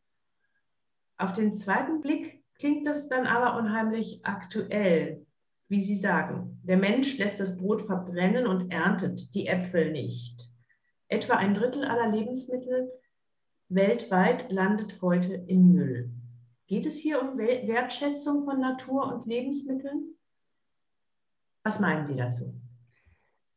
Auf 1.19 1.35
den 1.35 1.55
zweiten 1.55 2.01
Blick 2.01 2.43
klingt 2.55 2.87
das 2.87 3.09
dann 3.09 3.27
aber 3.27 3.59
unheimlich 3.59 4.25
aktuell, 4.25 5.27
wie 5.71 5.83
Sie 5.83 5.97
sagen. 5.97 6.61
Der 6.65 6.77
Mensch 6.77 7.17
lässt 7.19 7.39
das 7.39 7.57
Brot 7.57 7.83
verbrennen 7.83 8.47
und 8.47 8.73
erntet 8.73 9.35
die 9.35 9.47
Äpfel 9.47 9.93
nicht. 9.93 10.49
Etwa 11.09 11.35
ein 11.35 11.55
Drittel 11.55 11.85
aller 11.85 12.11
Lebensmittel 12.11 12.91
weltweit 13.69 14.51
landet 14.51 15.01
heute 15.01 15.35
in 15.35 15.73
Müll. 15.73 16.11
Geht 16.67 16.87
es 16.87 16.99
hier 16.99 17.21
um 17.21 17.39
Wertschätzung 17.39 18.43
von 18.45 18.61
Natur 18.61 19.13
und 19.13 19.27
Lebensmitteln? 19.27 20.17
Was 21.63 21.79
meinen 21.79 22.05
Sie 22.05 22.17
dazu? 22.17 22.55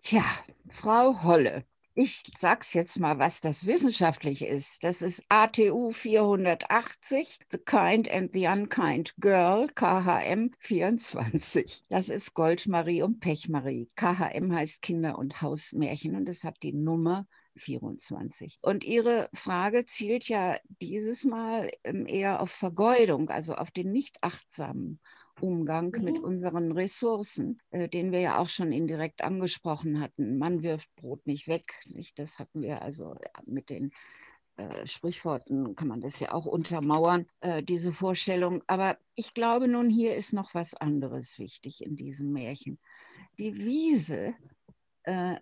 Tja, 0.01 0.24
Frau 0.70 1.24
Holle, 1.24 1.63
ich 1.95 2.23
sag's 2.38 2.73
jetzt 2.73 3.00
mal, 3.00 3.19
was 3.19 3.39
das 3.39 3.65
wissenschaftlich 3.65 4.43
ist. 4.43 4.83
Das 4.83 5.01
ist 5.01 5.23
ATU 5.29 5.91
480, 5.91 7.39
The 7.51 7.57
Kind 7.59 8.09
and 8.09 8.33
the 8.33 8.47
Unkind 8.47 9.13
Girl, 9.19 9.67
KHM 9.67 10.51
24. 10.59 11.83
Das 11.89 12.09
ist 12.09 12.33
Goldmarie 12.33 13.03
und 13.03 13.19
Pechmarie. 13.19 13.91
KHM 13.95 14.53
heißt 14.55 14.81
Kinder- 14.81 15.19
und 15.19 15.41
Hausmärchen 15.41 16.15
und 16.15 16.27
es 16.27 16.43
hat 16.43 16.63
die 16.63 16.73
Nummer 16.73 17.27
24. 17.55 18.60
Und 18.62 18.83
Ihre 18.83 19.29
Frage 19.33 19.86
zielt 19.86 20.27
ja 20.27 20.57
dieses 20.81 21.24
Mal 21.24 21.69
ähm, 21.83 22.05
eher 22.07 22.41
auf 22.41 22.51
Vergeudung, 22.51 23.29
also 23.29 23.55
auf 23.55 23.72
den 23.72 23.91
nicht 23.91 24.17
achtsamen 24.22 25.00
Umgang 25.39 25.91
mhm. 25.95 26.03
mit 26.03 26.19
unseren 26.19 26.72
Ressourcen, 26.72 27.60
äh, 27.72 27.88
den 27.88 28.12
wir 28.12 28.19
ja 28.19 28.38
auch 28.38 28.50
schon 28.50 28.72
indirekt 28.72 29.24
angesprochen 29.24 30.00
hatten. 30.00 30.38
Man 30.38 30.62
wirft 30.62 30.93
Brot 30.95 31.25
nicht 31.27 31.48
weg. 31.48 31.74
Nicht? 31.89 32.19
Das 32.19 32.39
hatten 32.39 32.62
wir 32.62 32.81
also 32.81 33.15
mit 33.45 33.69
den 33.69 33.91
äh, 34.55 34.86
Sprichworten 34.86 35.75
kann 35.75 35.88
man 35.88 36.01
das 36.01 36.19
ja 36.19 36.31
auch 36.31 36.45
untermauern, 36.45 37.25
äh, 37.41 37.63
diese 37.63 37.91
Vorstellung. 37.91 38.62
Aber 38.67 38.98
ich 39.15 39.33
glaube 39.33 39.67
nun, 39.67 39.89
hier 39.89 40.15
ist 40.15 40.31
noch 40.31 40.53
was 40.53 40.75
anderes 40.75 41.39
wichtig 41.39 41.83
in 41.83 41.95
diesem 41.95 42.31
Märchen. 42.31 42.77
Die 43.39 43.55
Wiese 43.55 44.36
äh, 45.03 45.38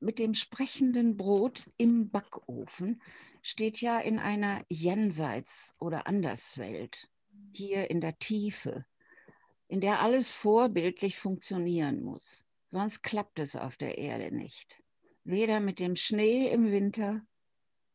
mit 0.00 0.18
dem 0.18 0.34
sprechenden 0.34 1.16
Brot 1.16 1.70
im 1.76 2.10
Backofen 2.10 3.00
steht 3.42 3.80
ja 3.80 3.98
in 3.98 4.18
einer 4.18 4.64
Jenseits- 4.68 5.74
oder 5.80 6.06
Anderswelt, 6.06 7.08
hier 7.52 7.90
in 7.90 8.00
der 8.00 8.18
Tiefe 8.18 8.84
in 9.74 9.80
der 9.80 10.02
alles 10.02 10.30
vorbildlich 10.30 11.18
funktionieren 11.18 12.00
muss. 12.00 12.44
Sonst 12.68 13.02
klappt 13.02 13.40
es 13.40 13.56
auf 13.56 13.76
der 13.76 13.98
Erde 13.98 14.32
nicht. 14.32 14.80
Weder 15.24 15.58
mit 15.58 15.80
dem 15.80 15.96
Schnee 15.96 16.48
im 16.48 16.70
Winter, 16.70 17.22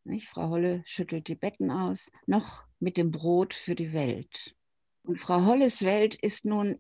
nicht? 0.04 0.28
Frau 0.28 0.50
Holle 0.50 0.84
schüttelt 0.86 1.30
die 1.30 1.36
Betten 1.36 1.72
aus, 1.72 2.12
noch 2.26 2.66
mit 2.80 2.98
dem 2.98 3.12
Brot 3.12 3.54
für 3.54 3.76
die 3.76 3.94
Welt. 3.94 4.58
Und 5.04 5.22
Frau 5.22 5.46
Holles 5.46 5.82
Welt 5.84 6.16
ist 6.16 6.46
nun, 6.46 6.78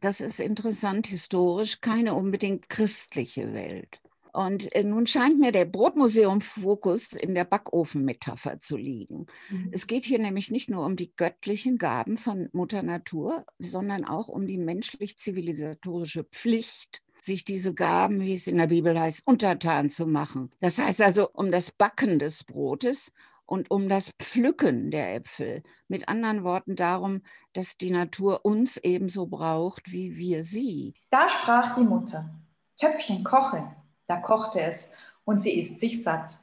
das 0.00 0.20
ist 0.20 0.40
interessant 0.40 1.06
historisch, 1.06 1.80
keine 1.80 2.14
unbedingt 2.14 2.68
christliche 2.68 3.54
Welt. 3.54 4.01
Und 4.32 4.74
äh, 4.74 4.82
nun 4.82 5.06
scheint 5.06 5.38
mir 5.38 5.52
der 5.52 5.66
Brotmuseum-Fokus 5.66 7.12
in 7.12 7.34
der 7.34 7.44
Backofenmetapher 7.44 8.60
zu 8.60 8.78
liegen. 8.78 9.26
Mhm. 9.50 9.68
Es 9.72 9.86
geht 9.86 10.04
hier 10.06 10.18
nämlich 10.18 10.50
nicht 10.50 10.70
nur 10.70 10.86
um 10.86 10.96
die 10.96 11.14
göttlichen 11.14 11.76
Gaben 11.76 12.16
von 12.16 12.48
Mutter 12.52 12.82
Natur, 12.82 13.44
sondern 13.58 14.06
auch 14.06 14.28
um 14.28 14.46
die 14.46 14.56
menschlich-zivilisatorische 14.56 16.24
Pflicht, 16.24 17.02
sich 17.20 17.44
diese 17.44 17.74
Gaben, 17.74 18.20
wie 18.20 18.32
es 18.32 18.46
in 18.46 18.56
der 18.56 18.68
Bibel 18.68 18.98
heißt, 18.98 19.26
untertan 19.26 19.90
zu 19.90 20.06
machen. 20.06 20.50
Das 20.60 20.78
heißt 20.78 21.02
also 21.02 21.28
um 21.32 21.52
das 21.52 21.70
Backen 21.70 22.18
des 22.18 22.42
Brotes 22.42 23.12
und 23.44 23.70
um 23.70 23.90
das 23.90 24.10
Pflücken 24.18 24.90
der 24.90 25.14
Äpfel. 25.14 25.62
Mit 25.88 26.08
anderen 26.08 26.42
Worten 26.42 26.74
darum, 26.74 27.20
dass 27.52 27.76
die 27.76 27.90
Natur 27.90 28.46
uns 28.46 28.78
ebenso 28.78 29.26
braucht 29.26 29.92
wie 29.92 30.16
wir 30.16 30.42
sie. 30.42 30.94
Da 31.10 31.28
sprach 31.28 31.74
die 31.74 31.84
Mutter, 31.84 32.34
Töpfchen 32.78 33.22
koche, 33.22 33.76
da 34.12 34.18
kochte 34.18 34.60
es 34.60 34.92
und 35.24 35.40
sie 35.40 35.58
isst 35.58 35.80
sich 35.80 36.02
satt. 36.02 36.38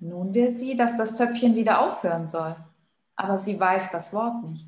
Nun 0.00 0.34
will 0.34 0.54
sie, 0.54 0.76
dass 0.76 0.96
das 0.96 1.14
Töpfchen 1.14 1.54
wieder 1.54 1.82
aufhören 1.82 2.30
soll. 2.30 2.56
Aber 3.16 3.36
sie 3.36 3.60
weiß 3.60 3.92
das 3.92 4.14
Wort 4.14 4.42
nicht. 4.44 4.66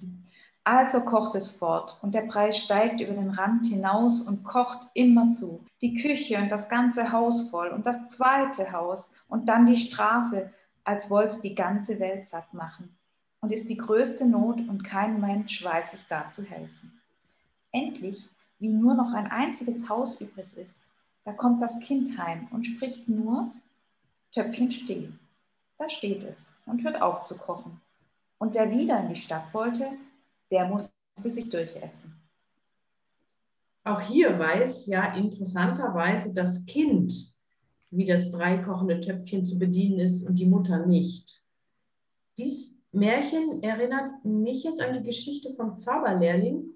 Also 0.62 1.00
kocht 1.00 1.34
es 1.36 1.56
fort 1.56 1.98
und 2.02 2.14
der 2.14 2.22
Brei 2.22 2.52
steigt 2.52 3.00
über 3.00 3.14
den 3.14 3.30
Rand 3.30 3.66
hinaus 3.66 4.20
und 4.22 4.44
kocht 4.44 4.86
immerzu. 4.92 5.64
Die 5.80 5.94
Küche 5.94 6.36
und 6.36 6.50
das 6.50 6.68
ganze 6.68 7.12
Haus 7.12 7.48
voll 7.48 7.68
und 7.68 7.86
das 7.86 8.10
zweite 8.10 8.72
Haus 8.72 9.14
und 9.28 9.48
dann 9.48 9.64
die 9.64 9.78
Straße, 9.78 10.52
als 10.84 11.08
wollte 11.08 11.28
es 11.28 11.40
die 11.40 11.54
ganze 11.54 11.98
Welt 11.98 12.26
satt 12.26 12.52
machen. 12.52 12.94
Und 13.40 13.52
ist 13.52 13.70
die 13.70 13.78
größte 13.78 14.26
Not 14.26 14.60
und 14.68 14.84
kein 14.84 15.18
Mensch 15.18 15.64
weiß 15.64 15.92
sich 15.92 16.06
da 16.08 16.28
zu 16.28 16.42
helfen. 16.42 17.00
Endlich, 17.72 18.28
wie 18.58 18.70
nur 18.70 18.94
noch 18.94 19.14
ein 19.14 19.30
einziges 19.30 19.88
Haus 19.88 20.20
übrig 20.20 20.46
ist, 20.56 20.82
da 21.24 21.32
kommt 21.32 21.62
das 21.62 21.80
Kind 21.80 22.18
heim 22.18 22.48
und 22.50 22.64
spricht 22.64 23.08
nur, 23.08 23.52
Töpfchen 24.32 24.70
stehen. 24.70 25.18
Da 25.78 25.88
steht 25.88 26.22
es 26.24 26.54
und 26.66 26.82
hört 26.84 27.00
auf 27.00 27.24
zu 27.24 27.36
kochen. 27.36 27.80
Und 28.38 28.54
wer 28.54 28.70
wieder 28.70 29.00
in 29.00 29.08
die 29.08 29.20
Stadt 29.20 29.52
wollte, 29.52 29.88
der 30.50 30.68
musste 30.68 30.92
sich 31.16 31.48
durchessen. 31.48 32.14
Auch 33.84 34.00
hier 34.00 34.38
weiß 34.38 34.86
ja 34.86 35.14
interessanterweise 35.14 36.32
das 36.32 36.64
Kind, 36.66 37.34
wie 37.90 38.04
das 38.04 38.30
breikochende 38.32 39.00
Töpfchen 39.00 39.46
zu 39.46 39.58
bedienen 39.58 40.00
ist 40.00 40.26
und 40.26 40.38
die 40.38 40.46
Mutter 40.46 40.84
nicht. 40.86 41.44
Dies 42.38 42.82
Märchen 42.92 43.62
erinnert 43.62 44.24
mich 44.24 44.64
jetzt 44.64 44.80
an 44.80 44.92
die 44.92 45.02
Geschichte 45.02 45.50
vom 45.50 45.76
Zauberlehrling, 45.76 46.70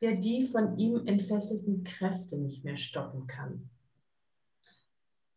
der 0.00 0.16
die 0.16 0.44
von 0.44 0.78
ihm 0.78 1.06
entfesselten 1.06 1.84
Kräfte 1.84 2.36
nicht 2.36 2.64
mehr 2.64 2.76
stoppen 2.76 3.26
kann. 3.26 3.70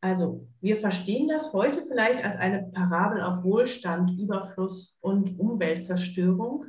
Also 0.08 0.48
wir 0.62 0.78
verstehen 0.78 1.28
das 1.28 1.52
heute 1.52 1.82
vielleicht 1.82 2.24
als 2.24 2.38
eine 2.38 2.64
Parabel 2.74 3.22
auf 3.22 3.44
Wohlstand, 3.44 4.18
Überfluss 4.18 4.98
und 5.02 5.38
Umweltzerstörung. 5.38 6.66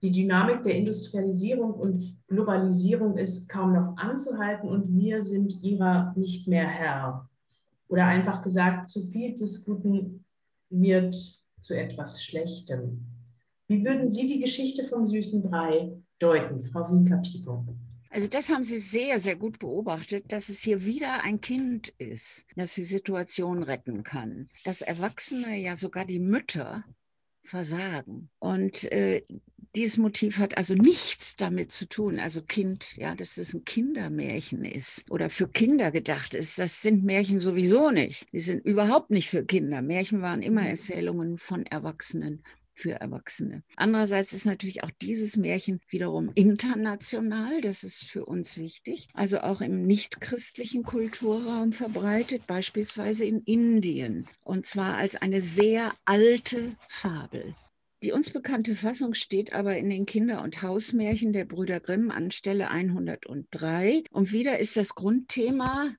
Die 0.00 0.12
Dynamik 0.12 0.62
der 0.62 0.76
Industrialisierung 0.76 1.74
und 1.74 2.16
Globalisierung 2.28 3.18
ist 3.18 3.48
kaum 3.48 3.72
noch 3.72 3.96
anzuhalten 3.96 4.68
und 4.68 4.94
wir 4.96 5.22
sind 5.22 5.60
ihrer 5.60 6.14
nicht 6.16 6.46
mehr 6.46 6.68
Herr. 6.68 7.28
Oder 7.88 8.06
einfach 8.06 8.42
gesagt, 8.42 8.88
zu 8.88 9.00
viel 9.00 9.34
des 9.34 9.64
Guten 9.64 10.24
wird 10.70 11.16
zu 11.60 11.74
etwas 11.74 12.22
Schlechtem. 12.22 13.06
Wie 13.66 13.84
würden 13.84 14.08
Sie 14.08 14.28
die 14.28 14.40
Geschichte 14.40 14.84
vom 14.84 15.04
süßen 15.04 15.42
Brei 15.42 15.90
deuten, 16.20 16.62
Frau 16.62 16.88
Winker-Pico? 16.88 17.66
Also 18.10 18.26
das 18.26 18.48
haben 18.48 18.64
Sie 18.64 18.78
sehr, 18.78 19.20
sehr 19.20 19.36
gut 19.36 19.58
beobachtet, 19.58 20.32
dass 20.32 20.48
es 20.48 20.60
hier 20.60 20.84
wieder 20.84 21.24
ein 21.24 21.40
Kind 21.40 21.88
ist, 21.98 22.46
das 22.56 22.74
die 22.74 22.84
Situation 22.84 23.62
retten 23.62 24.02
kann. 24.02 24.48
Dass 24.64 24.80
Erwachsene, 24.80 25.56
ja 25.56 25.76
sogar 25.76 26.04
die 26.04 26.18
Mütter, 26.18 26.84
versagen. 27.48 28.28
Und 28.38 28.90
äh, 28.92 29.22
dieses 29.74 29.96
Motiv 29.96 30.38
hat 30.38 30.56
also 30.56 30.74
nichts 30.74 31.36
damit 31.36 31.72
zu 31.72 31.86
tun, 31.88 32.18
also 32.18 32.42
Kind, 32.42 32.96
ja, 32.96 33.14
dass 33.14 33.36
es 33.36 33.54
ein 33.54 33.64
Kindermärchen 33.64 34.64
ist 34.64 35.04
oder 35.10 35.30
für 35.30 35.48
Kinder 35.48 35.90
gedacht 35.90 36.34
ist. 36.34 36.58
Das 36.58 36.82
sind 36.82 37.04
Märchen 37.04 37.40
sowieso 37.40 37.90
nicht. 37.90 38.26
Die 38.32 38.40
sind 38.40 38.64
überhaupt 38.64 39.10
nicht 39.10 39.28
für 39.28 39.44
Kinder. 39.44 39.82
Märchen 39.82 40.22
waren 40.22 40.42
immer 40.42 40.62
mhm. 40.62 40.68
Erzählungen 40.68 41.38
von 41.38 41.66
Erwachsenen 41.66 42.42
für 42.78 42.92
Erwachsene. 42.92 43.62
Andererseits 43.76 44.32
ist 44.32 44.46
natürlich 44.46 44.84
auch 44.84 44.90
dieses 45.02 45.36
Märchen 45.36 45.80
wiederum 45.90 46.30
international, 46.34 47.60
das 47.60 47.82
ist 47.82 48.04
für 48.04 48.24
uns 48.24 48.56
wichtig, 48.56 49.08
also 49.14 49.40
auch 49.40 49.60
im 49.60 49.84
nichtchristlichen 49.86 50.84
Kulturraum 50.84 51.72
verbreitet, 51.72 52.46
beispielsweise 52.46 53.24
in 53.24 53.42
Indien, 53.42 54.28
und 54.44 54.64
zwar 54.64 54.96
als 54.96 55.16
eine 55.16 55.40
sehr 55.40 55.92
alte 56.04 56.76
Fabel. 56.88 57.54
Die 58.04 58.12
uns 58.12 58.30
bekannte 58.30 58.76
Fassung 58.76 59.14
steht 59.14 59.52
aber 59.52 59.76
in 59.76 59.90
den 59.90 60.06
Kinder- 60.06 60.42
und 60.42 60.62
Hausmärchen 60.62 61.32
der 61.32 61.44
Brüder 61.44 61.80
Grimm 61.80 62.12
an 62.12 62.30
Stelle 62.30 62.70
103. 62.70 64.04
Und 64.12 64.30
wieder 64.30 64.60
ist 64.60 64.76
das 64.76 64.94
Grundthema 64.94 65.92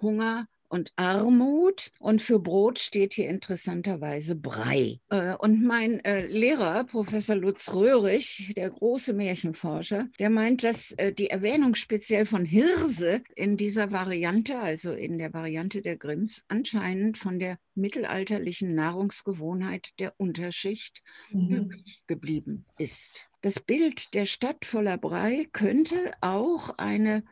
Hunger 0.00 0.48
und 0.68 0.92
Armut. 0.96 1.92
Und 1.98 2.22
für 2.22 2.38
Brot 2.38 2.78
steht 2.78 3.14
hier 3.14 3.28
interessanterweise 3.28 4.36
Brei. 4.36 5.00
Äh, 5.10 5.34
und 5.36 5.64
mein 5.64 6.04
äh, 6.04 6.26
Lehrer, 6.26 6.84
Professor 6.84 7.36
Lutz 7.36 7.72
Röhrig, 7.72 8.52
der 8.56 8.70
große 8.70 9.12
Märchenforscher, 9.12 10.08
der 10.18 10.30
meint, 10.30 10.62
dass 10.62 10.92
äh, 10.92 11.12
die 11.12 11.30
Erwähnung 11.30 11.74
speziell 11.74 12.26
von 12.26 12.44
Hirse 12.44 13.22
in 13.34 13.56
dieser 13.56 13.92
Variante, 13.92 14.58
also 14.58 14.92
in 14.92 15.18
der 15.18 15.32
Variante 15.32 15.82
der 15.82 15.96
Grimms, 15.96 16.44
anscheinend 16.48 17.18
von 17.18 17.38
der 17.38 17.58
mittelalterlichen 17.74 18.74
Nahrungsgewohnheit 18.74 19.90
der 19.98 20.14
Unterschicht 20.18 21.02
mhm. 21.30 21.50
übrig 21.50 22.02
geblieben 22.06 22.64
ist. 22.78 23.28
Das 23.42 23.60
Bild 23.60 24.14
der 24.14 24.26
Stadt 24.26 24.64
voller 24.64 24.98
Brei 24.98 25.46
könnte 25.52 26.12
auch 26.20 26.78
eine 26.78 27.22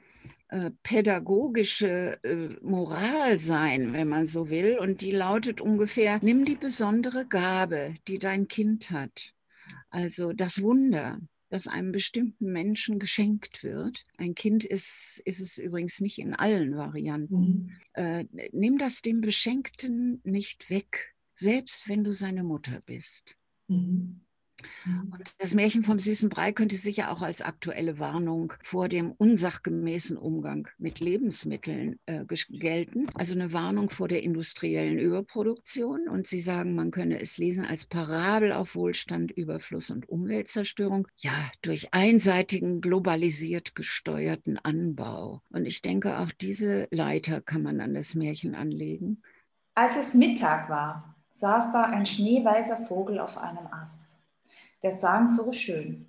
pädagogische 0.82 2.18
äh, 2.22 2.48
Moral 2.62 3.38
sein, 3.38 3.92
wenn 3.92 4.08
man 4.08 4.26
so 4.26 4.50
will. 4.50 4.78
Und 4.78 5.00
die 5.00 5.10
lautet 5.10 5.60
ungefähr, 5.60 6.18
nimm 6.22 6.44
die 6.44 6.56
besondere 6.56 7.26
Gabe, 7.26 7.94
die 8.08 8.18
dein 8.18 8.48
Kind 8.48 8.90
hat. 8.90 9.34
Also 9.90 10.32
das 10.32 10.60
Wunder, 10.62 11.18
das 11.50 11.66
einem 11.66 11.92
bestimmten 11.92 12.52
Menschen 12.52 12.98
geschenkt 12.98 13.62
wird. 13.62 14.04
Ein 14.16 14.34
Kind 14.34 14.64
ist, 14.64 15.22
ist 15.24 15.40
es 15.40 15.58
übrigens 15.58 16.00
nicht 16.00 16.18
in 16.18 16.34
allen 16.34 16.76
Varianten. 16.76 17.36
Mhm. 17.36 17.72
Äh, 17.92 18.24
nimm 18.52 18.78
das 18.78 19.02
dem 19.02 19.20
Beschenkten 19.20 20.20
nicht 20.24 20.68
weg, 20.70 21.14
selbst 21.34 21.88
wenn 21.88 22.04
du 22.04 22.12
seine 22.12 22.44
Mutter 22.44 22.80
bist. 22.86 23.36
Mhm. 23.68 24.20
Mhm. 24.85 25.12
Und 25.12 25.35
das 25.38 25.54
Märchen 25.54 25.83
vom 25.83 25.99
süßen 25.99 26.28
Brei 26.28 26.52
könnte 26.52 26.76
sicher 26.76 27.11
auch 27.11 27.23
als 27.23 27.42
aktuelle 27.42 27.99
Warnung 27.99 28.52
vor 28.62 28.88
dem 28.88 29.12
unsachgemäßen 29.12 30.16
Umgang 30.16 30.68
mit 30.78 31.00
Lebensmitteln 31.00 31.99
äh, 32.06 32.25
gelten. 32.50 33.06
Also 33.14 33.35
eine 33.35 33.52
Warnung 33.52 33.90
vor 33.90 34.09
der 34.09 34.23
industriellen 34.23 34.98
Überproduktion. 34.98 36.09
Und 36.09 36.27
Sie 36.27 36.40
sagen, 36.40 36.74
man 36.74 36.90
könne 36.90 37.20
es 37.20 37.38
lesen 37.38 37.64
als 37.64 37.87
Parabel 37.87 38.53
auf 38.53 38.74
Wohlstand, 38.74 39.33
Überfluss 39.33 39.90
und 39.90 40.09
Umweltzerstörung. 40.09 41.09
Ja, 41.18 41.33
durch 41.62 41.92
einseitigen, 41.92 42.81
globalisiert 42.81 43.74
gesteuerten 43.74 44.59
Anbau. 44.59 45.42
Und 45.50 45.66
ich 45.66 45.83
denke, 45.83 46.18
auch 46.18 46.33
diese 46.33 46.88
Leiter 46.90 47.40
kann 47.40 47.62
man 47.62 47.81
an 47.81 47.94
das 47.94 48.14
Märchen 48.14 48.55
anlegen. 48.55 49.22
Als 49.74 49.96
es 49.96 50.14
Mittag 50.14 50.68
war, 50.70 51.16
saß 51.33 51.72
da 51.72 51.85
ein 51.85 52.07
schneeweißer 52.07 52.85
Vogel 52.85 53.18
auf 53.18 53.37
einem 53.38 53.66
Ast 53.66 54.13
der 54.85 54.92
sang 54.92 55.29
so 55.31 55.51
schön. 55.53 56.07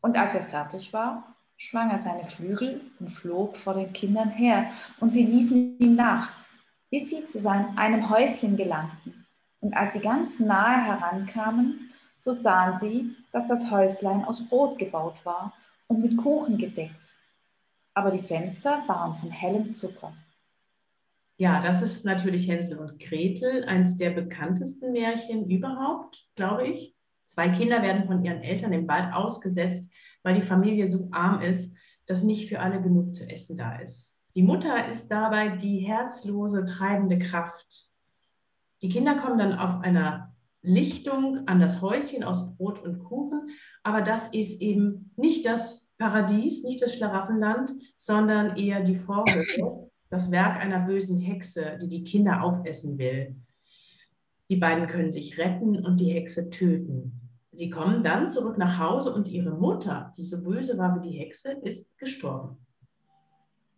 Und 0.00 0.16
als 0.16 0.34
er 0.34 0.42
fertig 0.42 0.92
war, 0.92 1.34
schwang 1.56 1.90
er 1.90 1.98
seine 1.98 2.26
Flügel 2.26 2.80
und 3.00 3.10
flog 3.10 3.56
vor 3.56 3.74
den 3.74 3.92
Kindern 3.92 4.30
her, 4.30 4.70
und 5.00 5.12
sie 5.12 5.26
liefen 5.26 5.78
ihm 5.78 5.96
nach, 5.96 6.32
bis 6.90 7.10
sie 7.10 7.24
zu 7.24 7.40
seinem, 7.40 7.76
einem 7.76 8.08
Häuschen 8.08 8.56
gelangten. 8.56 9.26
Und 9.60 9.74
als 9.74 9.94
sie 9.94 10.00
ganz 10.00 10.38
nahe 10.38 10.80
herankamen, 10.80 11.90
so 12.24 12.32
sahen 12.32 12.78
sie, 12.78 13.16
dass 13.32 13.48
das 13.48 13.70
Häuslein 13.70 14.24
aus 14.24 14.48
Brot 14.48 14.78
gebaut 14.78 15.16
war 15.24 15.52
und 15.88 16.02
mit 16.02 16.16
Kuchen 16.16 16.58
gedeckt. 16.58 17.14
Aber 17.94 18.12
die 18.12 18.22
Fenster 18.22 18.84
waren 18.86 19.16
von 19.16 19.30
hellem 19.30 19.74
Zucker. 19.74 20.12
Ja, 21.36 21.60
das 21.60 21.82
ist 21.82 22.04
natürlich 22.04 22.48
Hänsel 22.48 22.78
und 22.78 23.00
Gretel, 23.00 23.64
eines 23.64 23.96
der 23.96 24.10
bekanntesten 24.10 24.92
Märchen 24.92 25.50
überhaupt, 25.50 26.28
glaube 26.36 26.68
ich. 26.68 26.94
Zwei 27.32 27.48
Kinder 27.48 27.80
werden 27.80 28.04
von 28.04 28.22
ihren 28.22 28.42
Eltern 28.42 28.74
im 28.74 28.86
Wald 28.88 29.14
ausgesetzt, 29.14 29.90
weil 30.22 30.34
die 30.34 30.42
Familie 30.42 30.86
so 30.86 31.08
arm 31.12 31.40
ist, 31.40 31.74
dass 32.04 32.22
nicht 32.22 32.46
für 32.46 32.60
alle 32.60 32.82
genug 32.82 33.14
zu 33.14 33.26
essen 33.26 33.56
da 33.56 33.76
ist. 33.76 34.18
Die 34.34 34.42
Mutter 34.42 34.86
ist 34.86 35.08
dabei 35.08 35.48
die 35.48 35.78
herzlose, 35.78 36.66
treibende 36.66 37.18
Kraft. 37.18 37.88
Die 38.82 38.90
Kinder 38.90 39.16
kommen 39.16 39.38
dann 39.38 39.54
auf 39.54 39.80
einer 39.80 40.34
Lichtung 40.60 41.48
an 41.48 41.58
das 41.58 41.80
Häuschen 41.80 42.22
aus 42.22 42.54
Brot 42.54 42.82
und 42.82 42.98
Kuchen, 42.98 43.48
aber 43.82 44.02
das 44.02 44.28
ist 44.28 44.60
eben 44.60 45.10
nicht 45.16 45.46
das 45.46 45.90
Paradies, 45.96 46.64
nicht 46.64 46.82
das 46.82 46.94
Schlaraffenland, 46.94 47.70
sondern 47.96 48.58
eher 48.58 48.82
die 48.82 48.94
Vorhöhe, 48.94 49.90
das 50.10 50.30
Werk 50.30 50.60
einer 50.60 50.84
bösen 50.84 51.18
Hexe, 51.18 51.78
die 51.80 51.88
die 51.88 52.04
Kinder 52.04 52.42
aufessen 52.42 52.98
will. 52.98 53.36
Die 54.50 54.56
beiden 54.56 54.86
können 54.86 55.12
sich 55.12 55.38
retten 55.38 55.82
und 55.82 55.98
die 55.98 56.12
Hexe 56.12 56.50
töten. 56.50 57.21
Sie 57.54 57.68
kommen 57.68 58.02
dann 58.02 58.30
zurück 58.30 58.56
nach 58.56 58.78
Hause 58.78 59.12
und 59.12 59.28
ihre 59.28 59.50
Mutter, 59.50 60.14
die 60.16 60.24
so 60.24 60.42
böse 60.42 60.78
war 60.78 60.96
wie 60.96 61.10
die 61.10 61.18
Hexe, 61.18 61.52
ist 61.62 61.98
gestorben. 61.98 62.56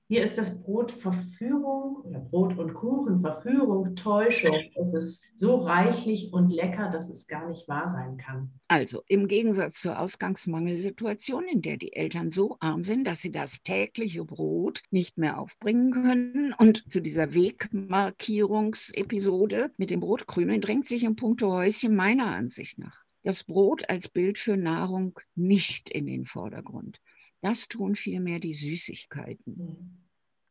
Hier 0.07 0.23
ist 0.23 0.37
das 0.37 0.63
Brot 0.63 0.93
Verführung 0.93 1.97
oder 2.05 2.21
Brot 2.21 2.59
und 2.59 2.75
Kuchen 2.75 3.21
Verführung, 3.21 3.97
Täuschung. 3.97 4.55
Es 4.77 4.93
ist 4.93 5.25
so 5.35 5.57
reichlich 5.57 6.31
und 6.33 6.51
lecker, 6.51 6.91
dass 6.91 7.09
es 7.09 7.27
gar 7.27 7.49
nicht 7.49 7.67
wahr 7.69 7.89
sein 7.89 8.19
kann. 8.19 8.53
Also 8.69 9.01
im 9.09 9.29
Gegensatz 9.29 9.81
zur 9.81 9.99
Ausgangsmangelsituation, 9.99 11.45
in 11.51 11.63
der 11.63 11.79
die 11.79 11.95
Eltern 11.95 12.31
so 12.31 12.59
arm 12.61 12.85
sind, 12.85 13.09
dass 13.09 13.23
sie 13.23 13.33
das 13.33 13.63
tägliche 13.63 14.27
Brot 14.27 14.83
nicht 14.91 15.17
mehr 15.17 15.41
aufbringen 15.41 15.91
können 15.91 16.53
und 16.59 16.93
zu 16.93 17.01
dieser 17.01 17.33
Wegmarkierungsepisode 17.33 19.71
mit 19.79 19.89
den 19.89 20.01
Brotkrümeln 20.01 20.61
drängt 20.61 20.87
sich 20.87 21.03
im 21.03 21.17
Punkto 21.17 21.51
Häuschen 21.51 21.97
meiner 21.97 22.27
Ansicht 22.27 22.79
nach 22.79 23.04
das 23.25 23.45
Brot 23.45 23.89
als 23.89 24.09
Bild 24.09 24.39
für 24.39 24.57
Nahrung 24.57 25.19
nicht 25.35 25.91
in 25.91 26.07
den 26.07 26.27
Vordergrund. 26.27 27.01
Das 27.41 27.69
tun 27.69 27.97
vielmehr 27.97 28.39
die 28.39 28.55
Süßigkeiten. 28.55 29.57
Mhm. 29.57 30.05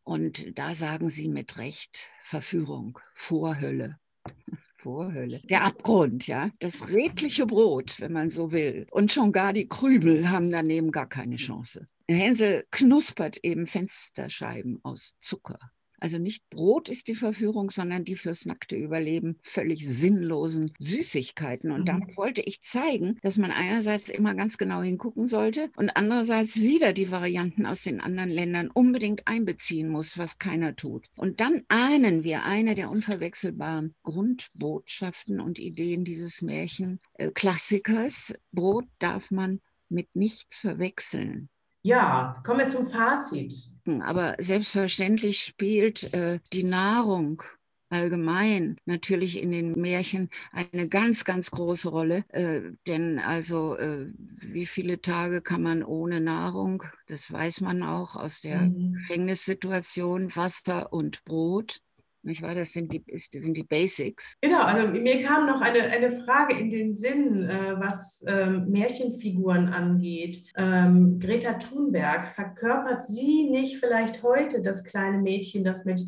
Und 0.04 0.58
da 0.60 0.76
sagen 0.76 1.10
sie 1.10 1.30
mit 1.30 1.58
Recht 1.58 2.08
Verführung, 2.24 3.00
Vorhölle. 3.16 3.98
Vorhölle. 4.78 5.40
Der 5.46 5.64
Abgrund, 5.64 6.28
ja. 6.28 6.50
Das 6.60 6.90
redliche 6.90 7.46
Brot, 7.46 8.02
wenn 8.02 8.12
man 8.12 8.30
so 8.30 8.52
will. 8.52 8.86
Und 8.92 9.14
schon 9.14 9.32
gar 9.32 9.54
die 9.54 9.68
Krübel 9.68 10.30
haben 10.30 10.52
daneben 10.52 10.92
gar 10.92 11.08
keine 11.08 11.38
Chance. 11.38 11.88
Hänsel 12.10 12.66
knuspert 12.70 13.38
eben 13.44 13.66
Fensterscheiben 13.66 14.82
aus 14.84 15.16
Zucker. 15.20 15.58
Also 16.04 16.18
nicht 16.18 16.50
Brot 16.50 16.90
ist 16.90 17.08
die 17.08 17.16
Verführung, 17.16 17.72
sondern 17.72 18.04
die 18.04 18.18
fürs 18.18 18.46
nackte 18.46 18.76
Überleben 18.76 19.40
völlig 19.42 19.88
sinnlosen 19.88 20.74
Süßigkeiten. 20.78 21.72
Und 21.72 21.84
mhm. 21.84 21.86
damit 21.86 22.18
wollte 22.18 22.42
ich 22.42 22.62
zeigen, 22.62 23.18
dass 23.22 23.38
man 23.38 23.52
einerseits 23.52 24.10
immer 24.10 24.36
ganz 24.36 24.58
genau 24.58 24.82
hingucken 24.82 25.28
sollte 25.28 25.72
und 25.78 25.96
andererseits 25.96 26.58
wieder 26.58 26.92
die 26.92 27.10
Varianten 27.10 27.66
aus 27.66 27.84
den 27.84 28.02
anderen 28.02 28.32
Ländern 28.32 28.70
unbedingt 28.70 29.30
einbeziehen 29.30 29.88
muss, 29.88 30.18
was 30.18 30.40
keiner 30.40 30.76
tut. 30.76 31.08
Und 31.16 31.40
dann 31.40 31.64
ahnen 31.70 32.26
wir 32.26 32.44
eine 32.44 32.76
der 32.76 32.90
unverwechselbaren 32.90 33.96
Grundbotschaften 34.04 35.40
und 35.40 35.58
Ideen 35.58 36.04
dieses 36.04 36.42
Märchenklassikers. 36.42 38.32
Äh, 38.32 38.38
Brot 38.52 38.88
darf 39.00 39.32
man 39.32 39.62
mit 39.88 40.18
nichts 40.18 40.60
verwechseln. 40.60 41.48
Ja, 41.84 42.42
kommen 42.46 42.60
wir 42.60 42.68
zum 42.70 42.88
Fazit. 42.88 43.54
Aber 44.02 44.36
selbstverständlich 44.40 45.44
spielt 45.44 46.14
äh, 46.14 46.40
die 46.54 46.64
Nahrung 46.64 47.44
allgemein 47.90 48.78
natürlich 48.86 49.42
in 49.42 49.52
den 49.52 49.74
Märchen 49.74 50.30
eine 50.52 50.88
ganz, 50.88 51.26
ganz 51.26 51.52
große 51.52 51.90
Rolle. 51.90 52.24
Äh, 52.30 52.62
denn 52.88 53.20
also, 53.20 53.78
äh, 53.78 54.08
wie 54.18 54.66
viele 54.66 55.02
Tage 55.02 55.42
kann 55.42 55.62
man 55.62 55.84
ohne 55.84 56.22
Nahrung, 56.22 56.84
das 57.08 57.32
weiß 57.32 57.62
man 57.62 57.84
auch 57.84 58.16
aus 58.16 58.42
der 58.42 58.62
mhm. 58.62 58.94
Gefängnissituation, 58.94 60.36
Wasser 60.36 60.92
und 60.92 61.24
Brot. 61.26 61.82
Nicht 62.26 62.42
wahr? 62.42 62.56
Das 62.56 62.72
sind 62.72 62.94
die, 62.94 63.04
das 63.06 63.28
sind 63.30 63.58
die 63.58 63.64
Basics. 63.64 64.38
Genau, 64.40 64.62
also 64.62 64.94
mir 65.02 65.22
kam 65.24 65.46
noch 65.46 65.60
eine, 65.60 65.82
eine 65.82 66.10
Frage 66.10 66.58
in 66.58 66.70
den 66.70 66.94
Sinn, 66.94 67.50
äh, 67.50 67.78
was 67.78 68.24
ähm, 68.28 68.70
Märchenfiguren 68.70 69.68
angeht. 69.68 70.38
Ähm, 70.56 71.20
Greta 71.20 71.54
Thunberg, 71.56 72.30
verkörpert 72.30 73.04
sie 73.04 73.50
nicht 73.50 73.78
vielleicht 73.78 74.24
heute 74.24 74.62
das 74.62 74.86
kleine 74.86 75.18
Mädchen, 75.18 75.66
das 75.66 75.84
mit 75.84 76.02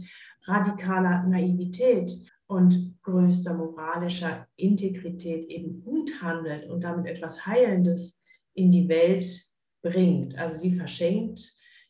radikaler 0.43 1.23
Naivität 1.23 2.11
und 2.47 2.95
größter 3.03 3.53
moralischer 3.53 4.47
Integrität 4.55 5.45
eben 5.45 5.83
gut 5.83 6.21
handelt 6.21 6.69
und 6.69 6.85
damit 6.85 7.07
etwas 7.07 7.45
Heilendes 7.45 8.23
in 8.53 8.71
die 8.71 8.87
Welt 8.87 9.25
bringt? 9.81 10.37
Also 10.37 10.59
sie 10.59 10.71
verschenkt 10.71 11.41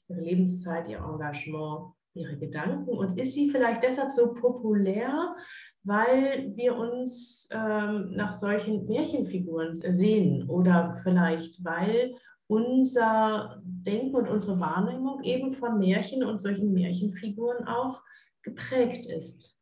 ihre 0.08 0.22
Lebenszeit, 0.22 0.88
ihr 0.88 0.98
Engagement 0.98 1.95
ihre 2.16 2.38
Gedanken? 2.38 2.90
Und 2.90 3.20
ist 3.20 3.34
sie 3.34 3.50
vielleicht 3.50 3.84
deshalb 3.84 4.12
so 4.12 4.34
populär, 4.34 5.36
weil 5.84 6.52
wir 6.56 6.76
uns 6.76 7.48
ähm, 7.52 8.12
nach 8.16 8.32
solchen 8.32 8.86
Märchenfiguren 8.86 9.76
sehen 9.76 10.50
oder 10.50 10.94
vielleicht 11.04 11.64
weil 11.64 12.16
unser 12.48 13.62
Denken 13.64 14.16
und 14.16 14.30
unsere 14.30 14.60
Wahrnehmung 14.60 15.24
eben 15.24 15.52
von 15.52 15.80
Märchen 15.80 16.24
und 16.24 16.40
solchen 16.40 16.74
Märchenfiguren 16.74 17.68
auch 17.68 18.02
geprägt 18.44 19.06
ist? 19.06 19.55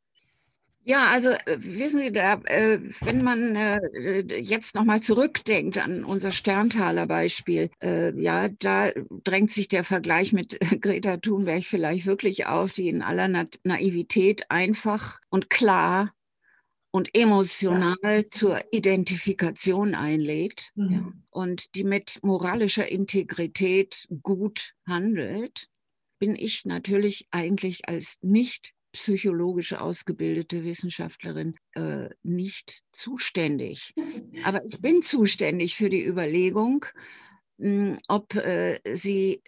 Ja, 0.86 1.08
also 1.12 1.30
äh, 1.30 1.58
wissen 1.60 2.00
Sie, 2.00 2.12
da, 2.12 2.34
äh, 2.46 2.80
wenn 3.02 3.24
man 3.24 3.56
äh, 3.56 3.80
jetzt 4.38 4.76
nochmal 4.76 5.02
zurückdenkt 5.02 5.78
an 5.78 6.04
unser 6.04 6.32
Sterntaler 6.32 7.08
Beispiel, 7.08 7.70
ja, 8.16 8.48
da 8.48 8.92
drängt 9.24 9.52
sich 9.52 9.68
der 9.68 9.84
Vergleich 9.84 10.34
mit 10.34 10.60
Greta 10.82 11.18
Thunberg 11.18 11.64
vielleicht 11.64 12.06
wirklich 12.06 12.48
auf, 12.48 12.74
die 12.74 12.90
in 12.90 13.02
aller 13.02 13.28
Na 13.28 13.46
Naivität 13.64 14.50
einfach 14.50 15.20
und 15.30 15.50
klar 15.50 16.14
und 16.92 17.16
emotional 17.18 17.96
ja. 18.04 18.24
zur 18.30 18.62
Identifikation 18.72 19.96
einlädt 19.96 20.72
mhm. 20.76 20.92
ja, 20.92 21.12
und 21.32 21.76
die 21.76 21.84
mit 21.84 22.20
moralischer 22.22 22.90
Integrität 22.90 24.08
gut 24.22 24.74
handelt, 24.88 25.68
bin 26.20 26.36
ich 26.36 26.66
natürlich 26.66 27.28
eigentlich 27.32 27.90
als 27.90 28.20
nicht 28.22 28.74
psychologisch 28.94 29.74
ausgebildete 29.74 30.64
Wissenschaftlerin 30.64 31.56
äh, 31.74 32.10
nicht 32.24 32.84
zuständig. 32.92 33.94
Aber 34.46 34.64
ich 34.64 34.80
bin 34.80 35.02
zuständig 35.02 35.76
für 35.76 35.90
die 35.90 36.06
Überlegung, 36.06 36.86
mh, 37.58 37.70
hm, 37.70 37.98
ob 38.08 38.36
äh, 38.36 38.80
sie 38.94 39.42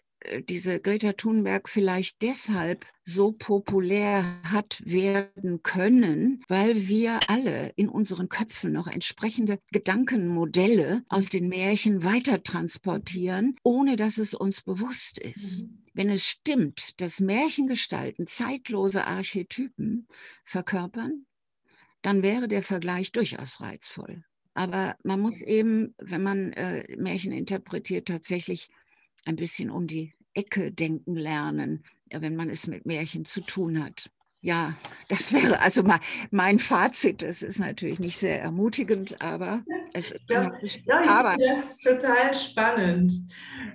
diese 0.50 0.80
Greta 0.80 1.14
Thunberg 1.14 1.70
vielleicht 1.70 2.22
deshalb 2.22 2.86
so 3.04 3.32
populär 3.32 4.24
hat 4.44 4.82
werden 4.84 5.62
können, 5.64 6.44
weil 6.48 6.88
wir 6.88 7.20
alle 7.28 7.72
in 7.76 7.90
unseren 7.90 8.30
Köpfen 8.30 8.74
noch 8.74 8.88
entsprechende 8.88 9.60
Gedankenmodelle 9.72 11.04
aus 11.10 11.30
den 11.30 11.48
Märchen 11.48 12.04
weiter 12.04 12.42
transportieren, 12.42 13.56
ohne 13.64 13.96
dass 13.96 14.18
es 14.18 14.34
uns 14.34 14.62
bewusst 14.62 15.20
ist. 15.20 15.64
Mhm. 15.64 15.84
Wenn 15.94 16.10
es 16.10 16.26
stimmt, 16.26 17.00
dass 17.00 17.20
Märchengestalten 17.20 18.28
zeitlose 18.28 19.06
Archetypen 19.06 20.08
verkörpern, 20.44 21.26
dann 22.02 22.22
wäre 22.22 22.48
der 22.48 22.64
Vergleich 22.64 23.12
durchaus 23.12 23.62
reizvoll. 23.62 24.24
Aber 24.54 24.96
man 25.04 25.20
muss 25.20 25.42
eben, 25.42 25.94
wenn 25.98 26.24
man 26.24 26.54
äh, 26.54 26.84
Märchen 26.98 27.32
interpretiert, 27.32 28.08
tatsächlich 28.08 28.68
ein 29.26 29.36
bisschen 29.36 29.70
um 29.70 29.88
die 29.88 30.15
Ecke 30.36 30.72
denken 30.72 31.16
lernen, 31.16 31.84
wenn 32.12 32.36
man 32.36 32.50
es 32.50 32.68
mit 32.68 32.86
Märchen 32.86 33.26
zu 33.26 33.42
tun 33.42 33.84
hat. 33.84 34.10
Ja, 34.46 34.76
das 35.10 35.34
wäre 35.34 35.60
also 35.60 35.82
mal 35.82 36.00
mein 36.30 36.60
Fazit. 36.60 37.24
Das 37.24 37.42
ist 37.42 37.58
natürlich 37.58 38.00
nicht 38.00 38.16
sehr 38.16 38.40
ermutigend, 38.40 39.20
aber 39.20 39.64
es 39.94 40.12
ist. 40.12 40.30
Ja, 40.30 40.44
ja 40.44 40.58
ich 40.62 40.74
finde 40.84 41.48
das 41.48 41.78
total 41.80 42.32
spannend. 42.32 43.12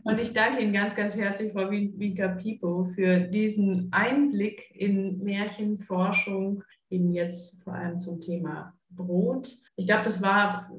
Und 0.04 0.20
ich 0.20 0.32
danke 0.32 0.62
Ihnen 0.62 0.72
ganz, 0.72 0.94
ganz 0.94 1.16
herzlich, 1.16 1.52
Frau 1.52 1.68
Vika 1.68 2.28
Pipo, 2.28 2.84
für 2.84 3.18
diesen 3.18 3.88
Einblick 3.90 4.70
in 4.72 5.18
Märchenforschung, 5.24 6.62
eben 6.88 7.12
jetzt 7.12 7.60
vor 7.64 7.74
allem 7.74 7.98
zum 7.98 8.20
Thema 8.20 8.72
Brot. 8.90 9.50
Ich 9.74 9.86
glaube, 9.86 10.04
das 10.04 10.22
war 10.22 10.70